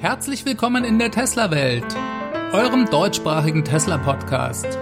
Herzlich 0.00 0.46
willkommen 0.46 0.82
in 0.84 0.98
der 0.98 1.10
Tesla-Welt, 1.10 1.84
eurem 2.54 2.88
deutschsprachigen 2.88 3.66
Tesla-Podcast. 3.66 4.78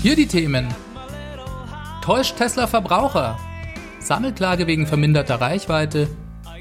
Hier 0.00 0.14
die 0.14 0.28
Themen. 0.28 0.72
Täuscht 2.02 2.36
Tesla 2.36 2.68
Verbraucher? 2.68 3.36
Sammelklage 3.98 4.68
wegen 4.68 4.86
verminderter 4.86 5.40
Reichweite 5.40 6.06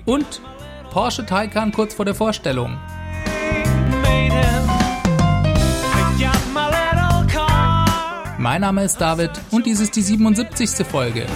und 0.05 0.41
Porsche 0.89 1.23
Taycan 1.23 1.71
kurz 1.71 1.93
vor 1.93 2.05
der 2.05 2.15
Vorstellung. 2.15 2.75
Mein 8.39 8.61
Name 8.61 8.85
ist 8.85 8.99
David 8.99 9.29
und 9.51 9.67
dies 9.67 9.81
ist 9.81 9.95
die 9.95 10.01
77. 10.01 10.83
Folge. 10.83 11.27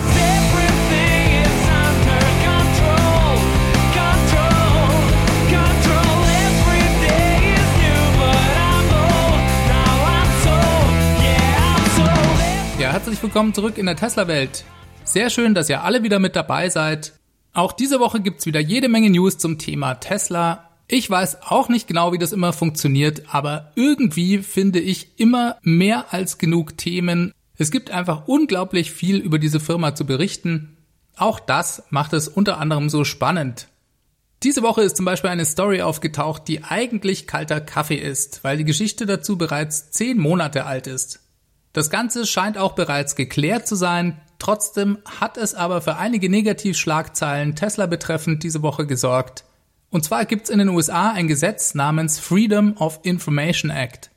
Willkommen 13.24 13.54
zurück 13.54 13.78
in 13.78 13.86
der 13.86 13.96
Tesla-Welt. 13.96 14.66
Sehr 15.06 15.30
schön, 15.30 15.54
dass 15.54 15.70
ihr 15.70 15.84
alle 15.84 16.04
wieder 16.04 16.20
mit 16.20 16.36
dabei 16.36 16.68
seid. 16.68 17.14
Auch 17.54 17.72
diese 17.72 18.02
Woche 18.02 18.20
gibt's 18.20 18.46
wieder 18.46 18.60
jede 18.60 18.90
Menge 18.90 19.10
News 19.10 19.38
zum 19.38 19.58
Thema 19.58 19.96
Tesla. 19.96 20.70
Ich 20.90 21.10
weiß 21.10 21.44
auch 21.44 21.70
nicht 21.70 21.88
genau, 21.88 22.12
wie 22.12 22.18
das 22.18 22.34
immer 22.34 22.52
funktioniert, 22.52 23.34
aber 23.34 23.72
irgendwie 23.76 24.40
finde 24.40 24.82
ich 24.82 25.18
immer 25.20 25.56
mehr 25.62 26.14
als 26.14 26.38
genug 26.38 26.78
Themen. 26.78 27.32
Es 27.58 27.72
gibt 27.72 27.92
einfach 27.92 28.28
unglaublich 28.28 28.92
viel 28.92 29.18
über 29.18 29.40
diese 29.40 29.62
Firma 29.62 29.96
zu 29.96 30.06
berichten. 30.06 30.76
Auch 31.16 31.40
das 31.40 31.84
macht 31.92 32.12
es 32.12 32.28
unter 32.28 32.58
anderem 32.58 32.90
so 32.90 33.06
spannend. 33.06 33.70
Diese 34.44 34.64
Woche 34.64 34.82
ist 34.82 34.98
zum 34.98 35.06
Beispiel 35.06 35.30
eine 35.30 35.46
Story 35.46 35.82
aufgetaucht, 35.82 36.50
die 36.50 36.66
eigentlich 36.66 37.26
kalter 37.26 37.62
Kaffee 37.62 37.96
ist, 37.96 38.44
weil 38.44 38.58
die 38.58 38.66
Geschichte 38.66 39.06
dazu 39.06 39.38
bereits 39.38 39.92
zehn 39.92 40.18
Monate 40.18 40.66
alt 40.66 40.88
ist. 40.88 41.23
Das 41.74 41.90
Ganze 41.90 42.28
scheint 42.28 42.58
auch 42.58 42.74
bereits 42.74 43.16
geklärt 43.16 43.68
zu 43.68 43.76
sein. 43.76 44.22
Trotzdem 44.38 45.00
hat 45.20 45.38
es 45.38 45.56
aber 45.56 45.82
für 45.82 45.98
einige 45.98 46.30
Negativschlagzeilen 46.30 47.56
Tesla 47.56 47.88
betreffend 47.88 48.44
diese 48.44 48.62
Woche 48.62 48.86
gesorgt. 48.86 49.44
Und 49.90 50.04
zwar 50.04 50.26
gibt 50.26 50.44
es 50.44 50.50
in 50.50 50.60
den 50.60 50.70
USA 50.70 51.12
ein 51.12 51.28
Gesetz 51.28 51.74
namens 51.74 52.20
Freedom 52.20 52.78
of 52.78 53.00
Information 53.04 53.72
Act. 53.72 54.12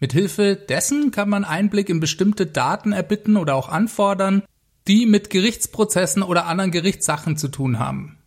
Mithilfe 0.00 0.54
dessen 0.56 1.10
kann 1.10 1.28
man 1.28 1.44
Einblick 1.44 1.88
in 1.88 1.98
bestimmte 2.00 2.46
Daten 2.46 2.92
erbitten 2.92 3.36
oder 3.36 3.54
auch 3.54 3.68
anfordern, 3.68 4.42
die 4.86 5.06
mit 5.06 5.30
Gerichtsprozessen 5.30 6.22
oder 6.22 6.46
anderen 6.46 6.70
Gerichtssachen 6.70 7.36
zu 7.36 7.48
tun 7.48 7.78
haben. 7.78 8.18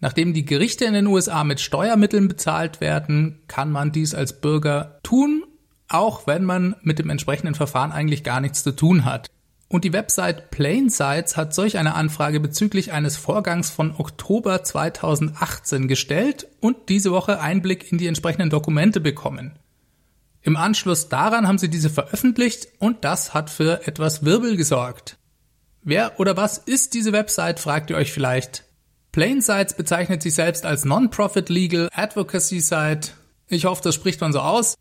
Nachdem 0.00 0.34
die 0.34 0.44
Gerichte 0.44 0.84
in 0.84 0.92
den 0.92 1.06
USA 1.06 1.44
mit 1.44 1.60
Steuermitteln 1.60 2.28
bezahlt 2.28 2.80
werden, 2.80 3.40
kann 3.48 3.70
man 3.70 3.92
dies 3.92 4.14
als 4.14 4.40
Bürger 4.40 5.00
tun 5.02 5.44
auch 5.88 6.26
wenn 6.26 6.44
man 6.44 6.76
mit 6.82 6.98
dem 6.98 7.10
entsprechenden 7.10 7.54
Verfahren 7.54 7.92
eigentlich 7.92 8.24
gar 8.24 8.40
nichts 8.40 8.62
zu 8.62 8.72
tun 8.72 9.04
hat. 9.04 9.28
Und 9.68 9.84
die 9.84 9.92
Website 9.92 10.50
Plainsights 10.50 11.36
hat 11.36 11.54
solch 11.54 11.78
eine 11.78 11.94
Anfrage 11.94 12.38
bezüglich 12.38 12.92
eines 12.92 13.16
Vorgangs 13.16 13.70
von 13.70 13.94
Oktober 13.96 14.62
2018 14.62 15.88
gestellt 15.88 16.46
und 16.60 16.88
diese 16.88 17.10
Woche 17.10 17.40
Einblick 17.40 17.90
in 17.90 17.98
die 17.98 18.06
entsprechenden 18.06 18.50
Dokumente 18.50 19.00
bekommen. 19.00 19.58
Im 20.42 20.56
Anschluss 20.56 21.08
daran 21.08 21.48
haben 21.48 21.58
sie 21.58 21.70
diese 21.70 21.88
veröffentlicht 21.88 22.68
und 22.78 23.04
das 23.04 23.32
hat 23.32 23.48
für 23.48 23.86
etwas 23.86 24.24
Wirbel 24.24 24.56
gesorgt. 24.56 25.16
Wer 25.82 26.20
oder 26.20 26.36
was 26.36 26.58
ist 26.58 26.94
diese 26.94 27.12
Website, 27.12 27.58
fragt 27.60 27.90
ihr 27.90 27.96
euch 27.96 28.12
vielleicht. 28.12 28.64
Plainsights 29.12 29.74
bezeichnet 29.74 30.22
sich 30.22 30.34
selbst 30.34 30.66
als 30.66 30.84
Non-Profit 30.84 31.48
Legal 31.48 31.88
Advocacy 31.92 32.60
Site. 32.60 33.10
Ich 33.48 33.64
hoffe, 33.64 33.82
das 33.82 33.94
spricht 33.94 34.20
man 34.20 34.32
so 34.32 34.40
aus. 34.40 34.74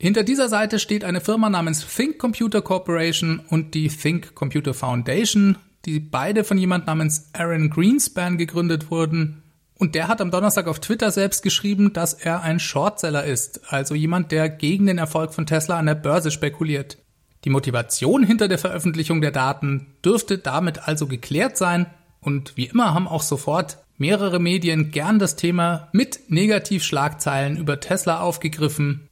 Hinter 0.00 0.22
dieser 0.22 0.48
Seite 0.48 0.78
steht 0.78 1.02
eine 1.02 1.20
Firma 1.20 1.50
namens 1.50 1.84
Think 1.84 2.18
Computer 2.18 2.62
Corporation 2.62 3.40
und 3.50 3.74
die 3.74 3.88
Think 3.88 4.36
Computer 4.36 4.72
Foundation, 4.72 5.58
die 5.86 5.98
beide 5.98 6.44
von 6.44 6.56
jemand 6.56 6.86
namens 6.86 7.30
Aaron 7.32 7.68
Greenspan 7.68 8.38
gegründet 8.38 8.92
wurden. 8.92 9.42
Und 9.74 9.96
der 9.96 10.06
hat 10.06 10.20
am 10.20 10.30
Donnerstag 10.30 10.68
auf 10.68 10.78
Twitter 10.78 11.10
selbst 11.10 11.42
geschrieben, 11.42 11.92
dass 11.92 12.14
er 12.14 12.42
ein 12.42 12.60
Shortseller 12.60 13.24
ist, 13.24 13.72
also 13.72 13.96
jemand, 13.96 14.30
der 14.30 14.48
gegen 14.48 14.86
den 14.86 14.98
Erfolg 14.98 15.34
von 15.34 15.46
Tesla 15.46 15.78
an 15.78 15.86
der 15.86 15.96
Börse 15.96 16.30
spekuliert. 16.30 16.98
Die 17.44 17.50
Motivation 17.50 18.22
hinter 18.22 18.46
der 18.46 18.58
Veröffentlichung 18.58 19.20
der 19.20 19.32
Daten 19.32 19.94
dürfte 20.04 20.38
damit 20.38 20.86
also 20.86 21.08
geklärt 21.08 21.56
sein 21.56 21.86
und 22.20 22.56
wie 22.56 22.66
immer 22.66 22.94
haben 22.94 23.08
auch 23.08 23.22
sofort 23.22 23.78
mehrere 23.96 24.38
Medien 24.38 24.92
gern 24.92 25.18
das 25.18 25.34
Thema 25.34 25.88
mit 25.92 26.20
Negativschlagzeilen 26.28 27.56
über 27.56 27.80
Tesla 27.80 28.20
aufgegriffen 28.20 29.07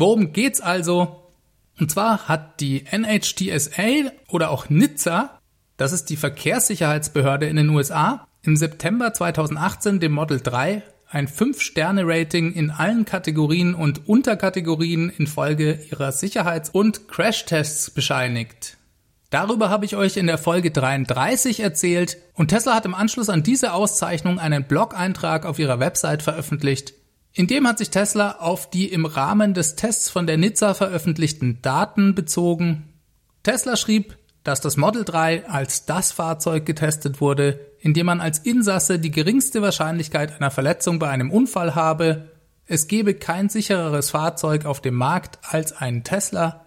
Worum 0.00 0.32
geht's 0.32 0.62
also? 0.62 1.26
Und 1.78 1.90
zwar 1.90 2.26
hat 2.26 2.62
die 2.62 2.86
NHTSA 2.90 4.10
oder 4.30 4.48
auch 4.50 4.70
NHTSA, 4.70 5.38
das 5.76 5.92
ist 5.92 6.06
die 6.06 6.16
Verkehrssicherheitsbehörde 6.16 7.46
in 7.46 7.56
den 7.56 7.68
USA, 7.68 8.26
im 8.42 8.56
September 8.56 9.12
2018 9.12 10.00
dem 10.00 10.12
Model 10.12 10.40
3 10.40 10.82
ein 11.10 11.28
5-Sterne-Rating 11.28 12.54
in 12.54 12.70
allen 12.70 13.04
Kategorien 13.04 13.74
und 13.74 14.08
Unterkategorien 14.08 15.10
infolge 15.10 15.78
ihrer 15.90 16.12
Sicherheits- 16.12 16.70
und 16.70 17.06
Crashtests 17.08 17.90
bescheinigt. 17.90 18.78
Darüber 19.28 19.68
habe 19.68 19.84
ich 19.84 19.96
euch 19.96 20.16
in 20.16 20.26
der 20.26 20.38
Folge 20.38 20.70
33 20.70 21.60
erzählt 21.60 22.16
und 22.32 22.48
Tesla 22.48 22.74
hat 22.74 22.86
im 22.86 22.94
Anschluss 22.94 23.28
an 23.28 23.42
diese 23.42 23.74
Auszeichnung 23.74 24.38
einen 24.38 24.64
Blog-Eintrag 24.64 25.44
auf 25.44 25.58
ihrer 25.58 25.78
Website 25.78 26.22
veröffentlicht, 26.22 26.94
in 27.32 27.46
dem 27.46 27.66
hat 27.66 27.78
sich 27.78 27.90
Tesla 27.90 28.32
auf 28.40 28.70
die 28.70 28.88
im 28.88 29.06
Rahmen 29.06 29.54
des 29.54 29.76
Tests 29.76 30.10
von 30.10 30.26
der 30.26 30.36
Nizza 30.36 30.74
veröffentlichten 30.74 31.62
Daten 31.62 32.14
bezogen. 32.14 32.92
Tesla 33.42 33.76
schrieb, 33.76 34.16
dass 34.42 34.60
das 34.60 34.76
Model 34.76 35.04
3 35.04 35.48
als 35.48 35.86
das 35.86 36.12
Fahrzeug 36.12 36.66
getestet 36.66 37.20
wurde, 37.20 37.60
in 37.78 37.94
dem 37.94 38.06
man 38.06 38.20
als 38.20 38.38
Insasse 38.38 38.98
die 38.98 39.10
geringste 39.10 39.62
Wahrscheinlichkeit 39.62 40.36
einer 40.36 40.50
Verletzung 40.50 40.98
bei 40.98 41.08
einem 41.08 41.30
Unfall 41.30 41.74
habe. 41.74 42.30
Es 42.66 42.88
gebe 42.88 43.14
kein 43.14 43.48
sichereres 43.48 44.10
Fahrzeug 44.10 44.64
auf 44.64 44.80
dem 44.80 44.94
Markt 44.94 45.38
als 45.42 45.72
ein 45.72 46.04
Tesla. 46.04 46.66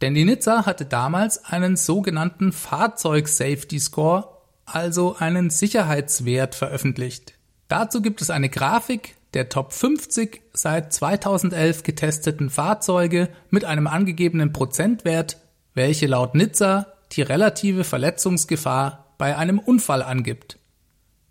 Denn 0.00 0.14
die 0.14 0.24
Nizza 0.24 0.66
hatte 0.66 0.86
damals 0.86 1.44
einen 1.44 1.76
sogenannten 1.76 2.52
Fahrzeug-Safety-Score, 2.52 4.28
also 4.66 5.16
einen 5.18 5.50
Sicherheitswert 5.50 6.54
veröffentlicht. 6.54 7.34
Dazu 7.68 8.02
gibt 8.02 8.20
es 8.20 8.30
eine 8.30 8.48
Grafik, 8.48 9.14
der 9.34 9.48
Top 9.48 9.72
50 9.72 10.42
seit 10.52 10.92
2011 10.92 11.82
getesteten 11.82 12.50
Fahrzeuge 12.50 13.28
mit 13.50 13.64
einem 13.64 13.86
angegebenen 13.86 14.52
Prozentwert, 14.52 15.38
welche 15.74 16.06
laut 16.06 16.34
Nizza 16.34 16.86
die 17.12 17.22
relative 17.22 17.84
Verletzungsgefahr 17.84 19.14
bei 19.18 19.36
einem 19.36 19.58
Unfall 19.58 20.02
angibt. 20.02 20.58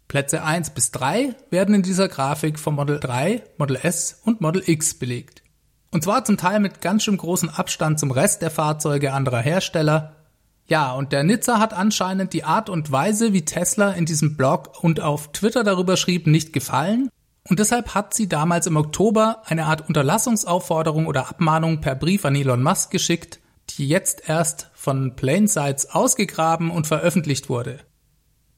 Plätze 0.07 0.43
1 0.43 0.71
bis 0.71 0.91
3 0.91 1.35
werden 1.49 1.75
in 1.75 1.81
dieser 1.81 2.07
Grafik 2.07 2.59
vom 2.59 2.75
Model 2.75 2.99
3, 2.99 3.41
Model 3.57 3.79
S 3.81 4.19
und 4.23 4.41
Model 4.41 4.63
X 4.65 4.93
belegt. 4.93 5.41
Und 5.91 6.03
zwar 6.03 6.25
zum 6.25 6.37
Teil 6.37 6.59
mit 6.59 6.81
ganz 6.81 7.03
schön 7.03 7.17
großem 7.17 7.49
Abstand 7.49 7.99
zum 7.99 8.11
Rest 8.11 8.41
der 8.41 8.51
Fahrzeuge 8.51 9.13
anderer 9.13 9.39
Hersteller. 9.39 10.15
Ja, 10.67 10.93
und 10.93 11.11
der 11.11 11.23
Nizza 11.23 11.59
hat 11.59 11.73
anscheinend 11.73 12.33
die 12.33 12.43
Art 12.43 12.69
und 12.69 12.91
Weise, 12.91 13.33
wie 13.33 13.45
Tesla 13.45 13.91
in 13.91 14.05
diesem 14.05 14.37
Blog 14.37 14.83
und 14.83 15.01
auf 15.01 15.31
Twitter 15.31 15.63
darüber 15.63 15.97
schrieb, 15.97 16.27
nicht 16.27 16.53
gefallen 16.53 17.09
und 17.49 17.59
deshalb 17.59 17.93
hat 17.93 18.13
sie 18.13 18.29
damals 18.29 18.67
im 18.67 18.77
Oktober 18.77 19.41
eine 19.45 19.65
Art 19.65 19.87
Unterlassungsaufforderung 19.87 21.07
oder 21.07 21.29
Abmahnung 21.29 21.81
per 21.81 21.95
Brief 21.95 22.23
an 22.23 22.35
Elon 22.35 22.63
Musk 22.63 22.89
geschickt, 22.89 23.39
die 23.71 23.87
jetzt 23.87 24.29
erst 24.29 24.69
von 24.73 25.15
Plainsights 25.15 25.89
ausgegraben 25.89 26.71
und 26.71 26.87
veröffentlicht 26.87 27.49
wurde. 27.49 27.79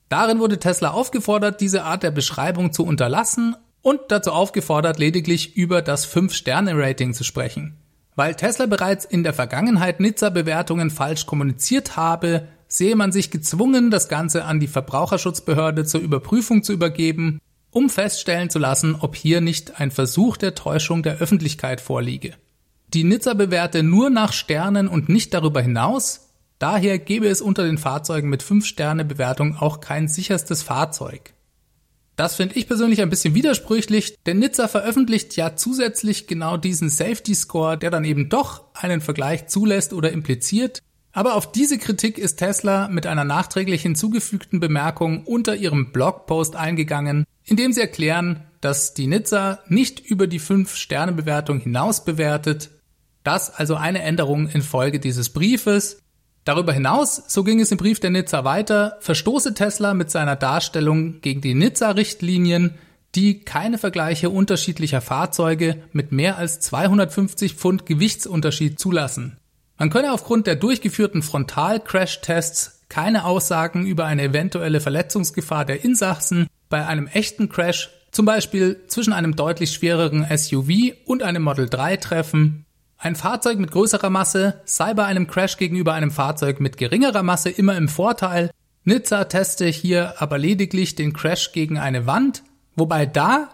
Darin 0.10 0.40
wurde 0.40 0.60
Tesla 0.60 0.92
aufgefordert, 0.92 1.62
diese 1.62 1.84
Art 1.84 2.04
der 2.04 2.12
Beschreibung 2.12 2.74
zu 2.74 2.86
unterlassen 2.86 3.56
und 3.82 4.02
dazu 4.10 4.32
aufgefordert, 4.32 5.00
lediglich 5.00 5.56
über 5.56 5.82
das 5.82 6.08
5-Sterne-Rating 6.08 7.14
zu 7.14 7.24
sprechen. 7.24 7.78
Weil 8.16 8.36
Tesla 8.36 8.68
bereits 8.68 9.04
in 9.04 9.24
der 9.24 9.34
Vergangenheit 9.34 10.00
Nizza-Bewertungen 10.00 10.92
falsch 10.92 11.26
kommuniziert 11.26 11.98
habe, 11.98 12.48
sehe 12.68 12.96
man 12.96 13.12
sich 13.12 13.32
gezwungen, 13.32 13.90
das 13.90 14.10
Ganze 14.10 14.46
an 14.46 14.60
die 14.60 14.68
Verbraucherschutzbehörde 14.68 15.86
zur 15.86 16.02
Überprüfung 16.02 16.64
zu 16.64 16.72
übergeben 16.72 17.40
um 17.76 17.90
feststellen 17.90 18.50
zu 18.50 18.58
lassen, 18.58 18.96
ob 18.96 19.18
hier 19.18 19.42
nicht 19.42 19.82
ein 19.82 19.92
Versuch 19.92 20.38
der 20.38 20.56
Täuschung 20.56 21.04
der 21.04 21.18
Öffentlichkeit 21.18 21.82
vorliege. 21.82 22.34
Die 22.94 23.04
Nizza 23.04 23.34
bewerte 23.34 23.84
nur 23.84 24.10
nach 24.10 24.32
Sternen 24.32 24.88
und 24.88 25.10
nicht 25.10 25.34
darüber 25.34 25.62
hinaus, 25.62 26.30
daher 26.58 27.00
gäbe 27.00 27.28
es 27.28 27.42
unter 27.42 27.64
den 27.64 27.78
Fahrzeugen 27.78 28.30
mit 28.30 28.42
5-Sterne-Bewertung 28.42 29.58
auch 29.58 29.82
kein 29.82 30.08
sicherstes 30.08 30.64
Fahrzeug. 30.64 31.34
Das 32.16 32.38
finde 32.38 32.56
ich 32.56 32.66
persönlich 32.66 33.02
ein 33.02 33.10
bisschen 33.10 33.36
widersprüchlich, 33.36 34.16
denn 34.26 34.40
Nizza 34.40 34.70
veröffentlicht 34.70 35.36
ja 35.36 35.58
zusätzlich 35.58 36.28
genau 36.28 36.56
diesen 36.56 36.90
Safety 36.90 37.36
Score, 37.36 37.78
der 37.78 37.92
dann 37.92 38.06
eben 38.06 38.30
doch 38.30 38.74
einen 38.74 39.02
Vergleich 39.02 39.48
zulässt 39.48 39.92
oder 39.92 40.14
impliziert. 40.14 40.82
Aber 41.16 41.36
auf 41.36 41.50
diese 41.50 41.78
Kritik 41.78 42.18
ist 42.18 42.36
Tesla 42.36 42.90
mit 42.90 43.08
einer 43.08 43.24
nachträglich 43.24 43.82
hinzugefügten 43.82 44.60
Bemerkung 44.60 45.24
unter 45.24 45.56
ihrem 45.56 45.94
Blogpost 45.94 46.58
eingegangen, 46.58 47.24
indem 47.46 47.72
sie 47.72 47.80
erklären, 47.80 48.44
dass 48.60 48.94
die 48.94 49.08
Nizza 49.08 49.60
nicht 49.70 50.02
über 50.02 50.28
die 50.28 50.42
5-Sterne-Bewertung 50.42 51.62
hinaus 51.62 52.04
bewertet. 52.04 52.70
Das 53.24 53.50
also 53.50 53.76
eine 53.76 54.02
Änderung 54.02 54.50
infolge 54.50 55.00
dieses 55.00 55.30
Briefes. 55.30 56.02
Darüber 56.44 56.74
hinaus, 56.74 57.24
so 57.30 57.46
ging 57.46 57.62
es 57.62 57.72
im 57.72 57.78
Brief 57.78 58.02
der 58.02 58.10
Nizza 58.10 58.44
weiter, 58.44 58.98
verstoße 59.00 59.54
Tesla 59.54 59.94
mit 59.94 60.12
seiner 60.12 60.36
Darstellung 60.36 61.22
gegen 61.22 61.40
die 61.40 61.56
Nizza-Richtlinien, 61.56 62.74
die 63.16 63.40
keine 63.40 63.78
Vergleiche 63.78 64.30
unterschiedlicher 64.30 65.00
Fahrzeuge 65.00 65.82
mit 65.94 66.12
mehr 66.12 66.38
als 66.38 66.60
250 66.60 67.54
Pfund 67.54 67.86
Gewichtsunterschied 67.86 68.78
zulassen. 68.82 69.38
Man 69.78 69.90
könne 69.90 70.14
aufgrund 70.14 70.48
der 70.48 70.56
durchgeführten 70.56 71.22
Frontal-Crash-Tests 71.22 72.84
keine 72.88 73.26
Aussagen 73.26 73.86
über 73.86 74.06
eine 74.06 74.24
eventuelle 74.24 74.80
Verletzungsgefahr 74.80 75.66
der 75.66 75.84
Insassen 75.84 76.48
bei 76.70 76.86
einem 76.86 77.08
echten 77.08 77.50
Crash, 77.50 77.90
zum 78.12 78.26
Beispiel 78.26 78.84
zwischen 78.88 79.12
einem 79.12 79.36
deutlich 79.36 79.74
schwereren 79.74 80.26
SUV 80.36 80.94
und 81.06 81.24
einem 81.24 81.44
Model 81.44 81.68
3 81.68 81.98
treffen. 81.98 82.66
Ein 82.98 83.18
Fahrzeug 83.18 83.60
mit 83.60 83.72
größerer 83.72 84.10
Masse 84.10 84.62
sei 84.64 84.94
bei 84.94 85.04
einem 85.06 85.28
Crash 85.28 85.58
gegenüber 85.58 85.94
einem 85.94 86.12
Fahrzeug 86.12 86.62
mit 86.62 86.78
geringerer 86.78 87.24
Masse 87.24 87.50
immer 87.50 87.76
im 87.76 87.90
Vorteil. 87.90 88.52
Nizza 88.86 89.26
teste 89.26 89.66
hier 89.66 90.22
aber 90.22 90.38
lediglich 90.38 90.96
den 90.96 91.12
Crash 91.12 91.52
gegen 91.52 91.78
eine 91.78 92.08
Wand, 92.08 92.44
wobei 92.76 93.06
da, 93.06 93.50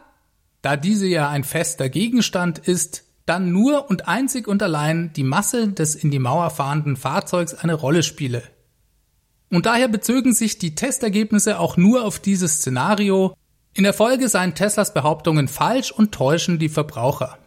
da 0.62 0.78
diese 0.78 1.08
ja 1.08 1.30
ein 1.30 1.44
fester 1.44 1.90
Gegenstand 1.90 2.60
ist, 2.60 3.06
dann 3.26 3.52
nur 3.52 3.90
und 3.90 4.08
einzig 4.08 4.48
und 4.48 4.64
allein 4.64 5.14
die 5.14 5.24
Masse 5.24 5.68
des 5.68 5.96
in 5.96 6.12
die 6.12 6.20
Mauer 6.20 6.50
fahrenden 6.50 6.96
Fahrzeugs 6.96 7.54
eine 7.54 7.74
Rolle 7.74 8.04
spiele. 8.04 8.44
Und 9.50 9.66
daher 9.66 9.88
bezögen 9.88 10.34
sich 10.34 10.58
die 10.60 10.76
Testergebnisse 10.76 11.60
auch 11.60 11.78
nur 11.78 12.06
auf 12.06 12.20
dieses 12.20 12.56
Szenario. 12.56 13.36
In 13.74 13.84
der 13.84 13.94
Folge 13.94 14.30
seien 14.30 14.56
Teslas 14.56 14.94
Behauptungen 14.94 15.48
falsch 15.48 15.92
und 15.92 16.14
täuschen 16.14 16.58
die 16.58 16.70
Verbraucher. 16.70 17.38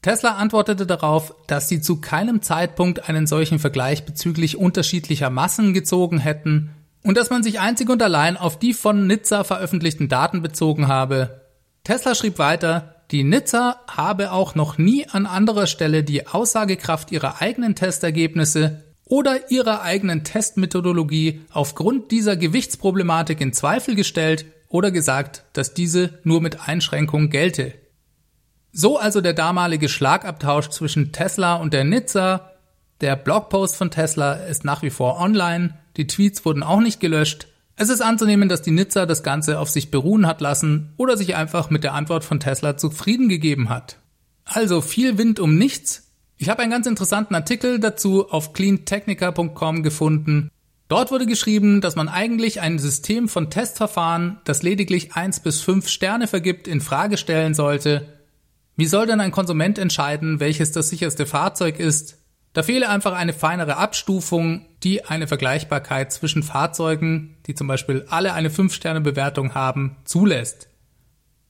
Tesla 0.00 0.36
antwortete 0.36 0.86
darauf, 0.86 1.34
dass 1.48 1.68
sie 1.68 1.80
zu 1.80 2.00
keinem 2.00 2.40
Zeitpunkt 2.40 3.08
einen 3.08 3.26
solchen 3.26 3.58
Vergleich 3.58 4.06
bezüglich 4.06 4.56
unterschiedlicher 4.56 5.28
Massen 5.28 5.74
gezogen 5.74 6.18
hätten 6.18 6.70
und 7.02 7.16
dass 7.16 7.30
man 7.30 7.42
sich 7.42 7.58
einzig 7.58 7.90
und 7.90 8.02
allein 8.02 8.36
auf 8.36 8.58
die 8.58 8.74
von 8.74 9.08
Nizza 9.08 9.42
veröffentlichten 9.42 10.08
Daten 10.08 10.40
bezogen 10.40 10.86
habe. 10.86 11.42
Tesla 11.82 12.14
schrieb 12.14 12.38
weiter, 12.38 12.97
die 13.10 13.24
Nizza 13.24 13.80
habe 13.88 14.32
auch 14.32 14.54
noch 14.54 14.76
nie 14.76 15.06
an 15.08 15.24
anderer 15.24 15.66
Stelle 15.66 16.04
die 16.04 16.26
Aussagekraft 16.26 17.10
ihrer 17.10 17.40
eigenen 17.40 17.74
Testergebnisse 17.74 18.84
oder 19.04 19.50
ihrer 19.50 19.82
eigenen 19.82 20.24
Testmethodologie 20.24 21.40
aufgrund 21.50 22.10
dieser 22.10 22.36
Gewichtsproblematik 22.36 23.40
in 23.40 23.54
Zweifel 23.54 23.94
gestellt 23.94 24.44
oder 24.68 24.90
gesagt, 24.90 25.44
dass 25.54 25.72
diese 25.72 26.18
nur 26.24 26.42
mit 26.42 26.68
Einschränkung 26.68 27.30
gelte. 27.30 27.72
So 28.72 28.98
also 28.98 29.22
der 29.22 29.32
damalige 29.32 29.88
Schlagabtausch 29.88 30.68
zwischen 30.68 31.10
Tesla 31.10 31.54
und 31.54 31.72
der 31.72 31.84
Nizza. 31.84 32.52
Der 33.00 33.16
Blogpost 33.16 33.76
von 33.76 33.90
Tesla 33.90 34.34
ist 34.34 34.64
nach 34.64 34.82
wie 34.82 34.90
vor 34.90 35.18
online, 35.18 35.78
die 35.96 36.06
Tweets 36.06 36.44
wurden 36.44 36.62
auch 36.62 36.80
nicht 36.80 37.00
gelöscht. 37.00 37.48
Es 37.80 37.88
ist 37.88 38.00
anzunehmen, 38.00 38.48
dass 38.48 38.60
die 38.60 38.72
Nizza 38.72 39.06
das 39.06 39.22
Ganze 39.22 39.60
auf 39.60 39.70
sich 39.70 39.90
beruhen 39.90 40.26
hat 40.26 40.40
lassen 40.40 40.92
oder 40.96 41.16
sich 41.16 41.36
einfach 41.36 41.70
mit 41.70 41.84
der 41.84 41.94
Antwort 41.94 42.24
von 42.24 42.40
Tesla 42.40 42.76
zufrieden 42.76 43.28
gegeben 43.28 43.68
hat. 43.68 43.98
Also 44.44 44.80
viel 44.80 45.16
Wind 45.16 45.38
um 45.38 45.56
nichts, 45.56 46.08
ich 46.40 46.48
habe 46.48 46.62
einen 46.62 46.70
ganz 46.70 46.86
interessanten 46.86 47.34
Artikel 47.34 47.80
dazu 47.80 48.30
auf 48.30 48.52
cleantechnica.com 48.52 49.82
gefunden. 49.82 50.50
Dort 50.86 51.10
wurde 51.10 51.26
geschrieben, 51.26 51.80
dass 51.80 51.96
man 51.96 52.08
eigentlich 52.08 52.60
ein 52.60 52.78
System 52.78 53.28
von 53.28 53.50
Testverfahren, 53.50 54.38
das 54.44 54.62
lediglich 54.62 55.14
eins 55.14 55.40
bis 55.40 55.60
fünf 55.60 55.88
Sterne 55.88 56.28
vergibt, 56.28 56.68
in 56.68 56.80
Frage 56.80 57.16
stellen 57.16 57.54
sollte. 57.54 58.20
Wie 58.76 58.86
soll 58.86 59.06
denn 59.06 59.20
ein 59.20 59.32
Konsument 59.32 59.78
entscheiden, 59.78 60.38
welches 60.38 60.70
das 60.70 60.88
sicherste 60.88 61.26
Fahrzeug 61.26 61.80
ist? 61.80 62.17
Da 62.58 62.64
fehle 62.64 62.88
einfach 62.88 63.12
eine 63.12 63.32
feinere 63.32 63.76
Abstufung, 63.76 64.66
die 64.82 65.04
eine 65.04 65.28
Vergleichbarkeit 65.28 66.10
zwischen 66.10 66.42
Fahrzeugen, 66.42 67.36
die 67.46 67.54
zum 67.54 67.68
Beispiel 67.68 68.04
alle 68.10 68.32
eine 68.32 68.48
5-Sterne-Bewertung 68.48 69.54
haben, 69.54 69.94
zulässt. 70.02 70.68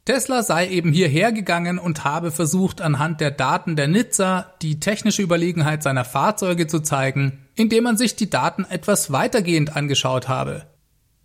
Tesla 0.04 0.42
sei 0.42 0.68
eben 0.68 0.92
hierher 0.92 1.32
gegangen 1.32 1.78
und 1.78 2.04
habe 2.04 2.30
versucht, 2.30 2.82
anhand 2.82 3.22
der 3.22 3.30
Daten 3.30 3.74
der 3.74 3.88
Nizza 3.88 4.52
die 4.60 4.80
technische 4.80 5.22
Überlegenheit 5.22 5.82
seiner 5.82 6.04
Fahrzeuge 6.04 6.66
zu 6.66 6.80
zeigen, 6.80 7.38
indem 7.54 7.84
man 7.84 7.96
sich 7.96 8.14
die 8.14 8.28
Daten 8.28 8.66
etwas 8.68 9.10
weitergehend 9.10 9.76
angeschaut 9.76 10.28
habe. 10.28 10.66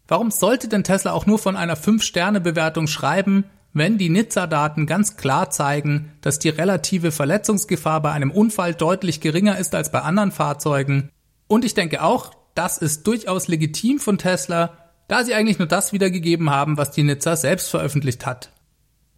Warum 0.07 0.31
sollte 0.31 0.69
denn 0.69 0.85
Tesla 0.85 1.12
auch 1.12 1.25
nur 1.25 1.39
von 1.39 1.57
einer 1.57 1.75
5-Sterne-Bewertung 1.75 2.88
schreiben, 2.88 3.44
wenn 3.73 3.97
die 3.97 4.09
Nizza-Daten 4.09 4.85
ganz 4.85 5.17
klar 5.17 5.49
zeigen, 5.49 6.11
dass 6.21 6.39
die 6.39 6.49
relative 6.49 7.11
Verletzungsgefahr 7.11 8.01
bei 8.01 8.11
einem 8.11 8.31
Unfall 8.31 8.73
deutlich 8.73 9.19
geringer 9.19 9.57
ist 9.57 9.75
als 9.75 9.91
bei 9.91 10.01
anderen 10.01 10.31
Fahrzeugen? 10.31 11.09
Und 11.47 11.65
ich 11.65 11.73
denke 11.73 12.03
auch, 12.03 12.33
das 12.55 12.77
ist 12.77 13.07
durchaus 13.07 13.47
legitim 13.47 13.99
von 13.99 14.17
Tesla, 14.17 14.77
da 15.07 15.23
sie 15.23 15.33
eigentlich 15.33 15.59
nur 15.59 15.67
das 15.67 15.91
wiedergegeben 15.91 16.49
haben, 16.49 16.77
was 16.77 16.91
die 16.91 17.03
Nizza 17.03 17.35
selbst 17.35 17.69
veröffentlicht 17.69 18.25
hat. 18.25 18.51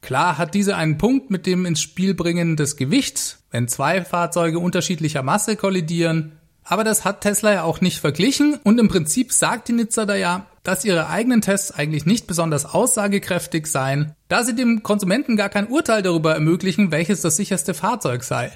Klar 0.01 0.37
hat 0.37 0.53
diese 0.53 0.75
einen 0.75 0.97
Punkt 0.97 1.31
mit 1.31 1.45
dem 1.45 1.65
ins 1.65 1.81
Spiel 1.81 2.13
bringen 2.13 2.55
des 2.55 2.77
Gewichts, 2.77 3.43
wenn 3.51 3.67
zwei 3.67 4.03
Fahrzeuge 4.05 4.59
unterschiedlicher 4.59 5.23
Masse 5.23 5.55
kollidieren, 5.55 6.33
aber 6.63 6.83
das 6.83 7.05
hat 7.05 7.21
Tesla 7.21 7.53
ja 7.53 7.63
auch 7.63 7.81
nicht 7.81 7.99
verglichen 7.99 8.59
und 8.63 8.79
im 8.79 8.87
Prinzip 8.87 9.31
sagt 9.31 9.67
die 9.67 9.73
Nizza 9.73 10.05
da 10.05 10.15
ja, 10.15 10.47
dass 10.65 10.83
ihre 10.83 11.07
eigenen 11.07 11.39
Tests 11.39 11.71
eigentlich 11.71 12.05
nicht 12.05 12.27
besonders 12.27 12.65
aussagekräftig 12.65 13.67
seien, 13.67 14.13
da 14.27 14.43
sie 14.43 14.53
dem 14.53 14.83
Konsumenten 14.83 15.37
gar 15.37 15.47
kein 15.47 15.67
Urteil 15.67 16.01
darüber 16.01 16.33
ermöglichen, 16.33 16.91
welches 16.91 17.21
das 17.21 17.37
sicherste 17.37 17.73
Fahrzeug 17.73 18.23
sei. 18.23 18.51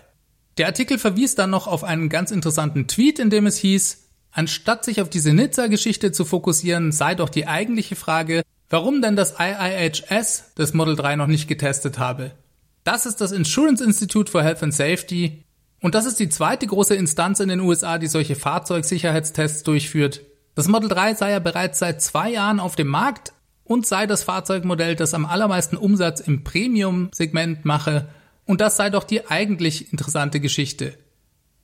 Der 0.58 0.68
Artikel 0.68 0.98
verwies 0.98 1.36
dann 1.36 1.52
noch 1.52 1.68
auf 1.68 1.86
einen 1.86 2.10
ganz 2.10 2.32
interessanten 2.32 2.88
Tweet, 2.88 3.20
in 3.20 3.30
dem 3.30 3.46
es 3.46 3.56
hieß, 3.56 4.10
anstatt 4.32 4.84
sich 4.84 5.02
auf 5.02 5.10
diese 5.10 5.34
Nizza-Geschichte 5.34 6.12
zu 6.12 6.26
fokussieren, 6.26 6.92
sei 6.92 7.16
doch 7.16 7.30
die 7.30 7.48
eigentliche 7.48 7.96
Frage, 7.96 8.44
Warum 8.70 9.02
denn 9.02 9.16
das 9.16 9.36
IIHS 9.40 10.52
das 10.56 10.74
Model 10.74 10.96
3 10.96 11.16
noch 11.16 11.28
nicht 11.28 11.48
getestet 11.48 11.98
habe? 11.98 12.32
Das 12.84 13.08
ist 13.08 13.20
das 13.20 13.32
Insurance 13.32 13.84
Institute 13.84 14.32
for 14.32 14.44
Health 14.44 14.62
and 14.62 14.74
Safety 14.74 15.44
und 15.82 15.96
das 15.96 16.06
ist 16.06 16.20
die 16.20 16.30
zweite 16.30 16.68
große 16.68 16.94
Instanz 16.94 17.40
in 17.40 17.50
den 17.50 17.62
USA, 17.62 17.98
die 17.98 18.08
solche 18.08 18.36
Fahrzeugsicherheitstests 18.36 19.64
durchführt. 19.64 20.22
Das 20.60 20.68
Model 20.68 20.90
3 20.90 21.14
sei 21.14 21.32
ja 21.32 21.40
bereits 21.40 21.80
seit 21.80 22.02
zwei 22.02 22.32
Jahren 22.32 22.60
auf 22.60 22.76
dem 22.76 22.90
Markt 22.90 23.32
und 23.64 23.88
sei 23.88 24.08
das 24.08 24.24
Fahrzeugmodell, 24.24 24.98
das 24.98 25.14
am 25.14 25.26
allermeisten 25.26 25.78
Umsatz 25.78 26.20
im 26.20 26.44
Premium-Segment 26.44 27.64
mache 27.64 28.10
und 28.44 28.60
das 28.60 28.76
sei 28.76 28.90
doch 28.90 29.06
die 29.06 29.26
eigentlich 29.26 29.94
interessante 29.94 30.42
Geschichte. 30.42 30.98